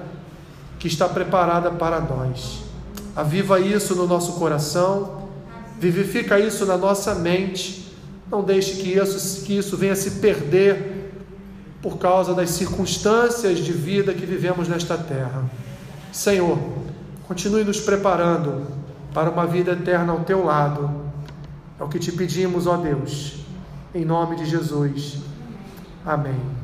que 0.78 0.88
está 0.88 1.08
preparada 1.08 1.70
para 1.70 2.00
nós. 2.00 2.60
Aviva 3.14 3.60
isso 3.60 3.94
no 3.94 4.06
nosso 4.06 4.34
coração, 4.34 5.28
vivifica 5.78 6.38
isso 6.38 6.66
na 6.66 6.76
nossa 6.76 7.14
mente. 7.14 7.92
Não 8.30 8.42
deixe 8.42 8.74
que 8.74 8.92
isso, 8.92 9.44
que 9.44 9.56
isso 9.56 9.76
venha 9.76 9.96
se 9.96 10.12
perder 10.12 11.12
por 11.80 11.98
causa 11.98 12.34
das 12.34 12.50
circunstâncias 12.50 13.58
de 13.58 13.72
vida 13.72 14.12
que 14.12 14.26
vivemos 14.26 14.68
nesta 14.68 14.98
terra. 14.98 15.44
Senhor, 16.12 16.58
continue 17.26 17.64
nos 17.64 17.80
preparando 17.80 18.77
para 19.18 19.30
uma 19.30 19.48
vida 19.48 19.72
eterna 19.72 20.12
ao 20.12 20.20
teu 20.20 20.44
lado. 20.44 20.88
É 21.76 21.82
o 21.82 21.88
que 21.88 21.98
te 21.98 22.12
pedimos, 22.12 22.68
ó 22.68 22.76
Deus, 22.76 23.44
em 23.92 24.04
nome 24.04 24.36
de 24.36 24.46
Jesus. 24.46 25.20
Amém. 26.06 26.57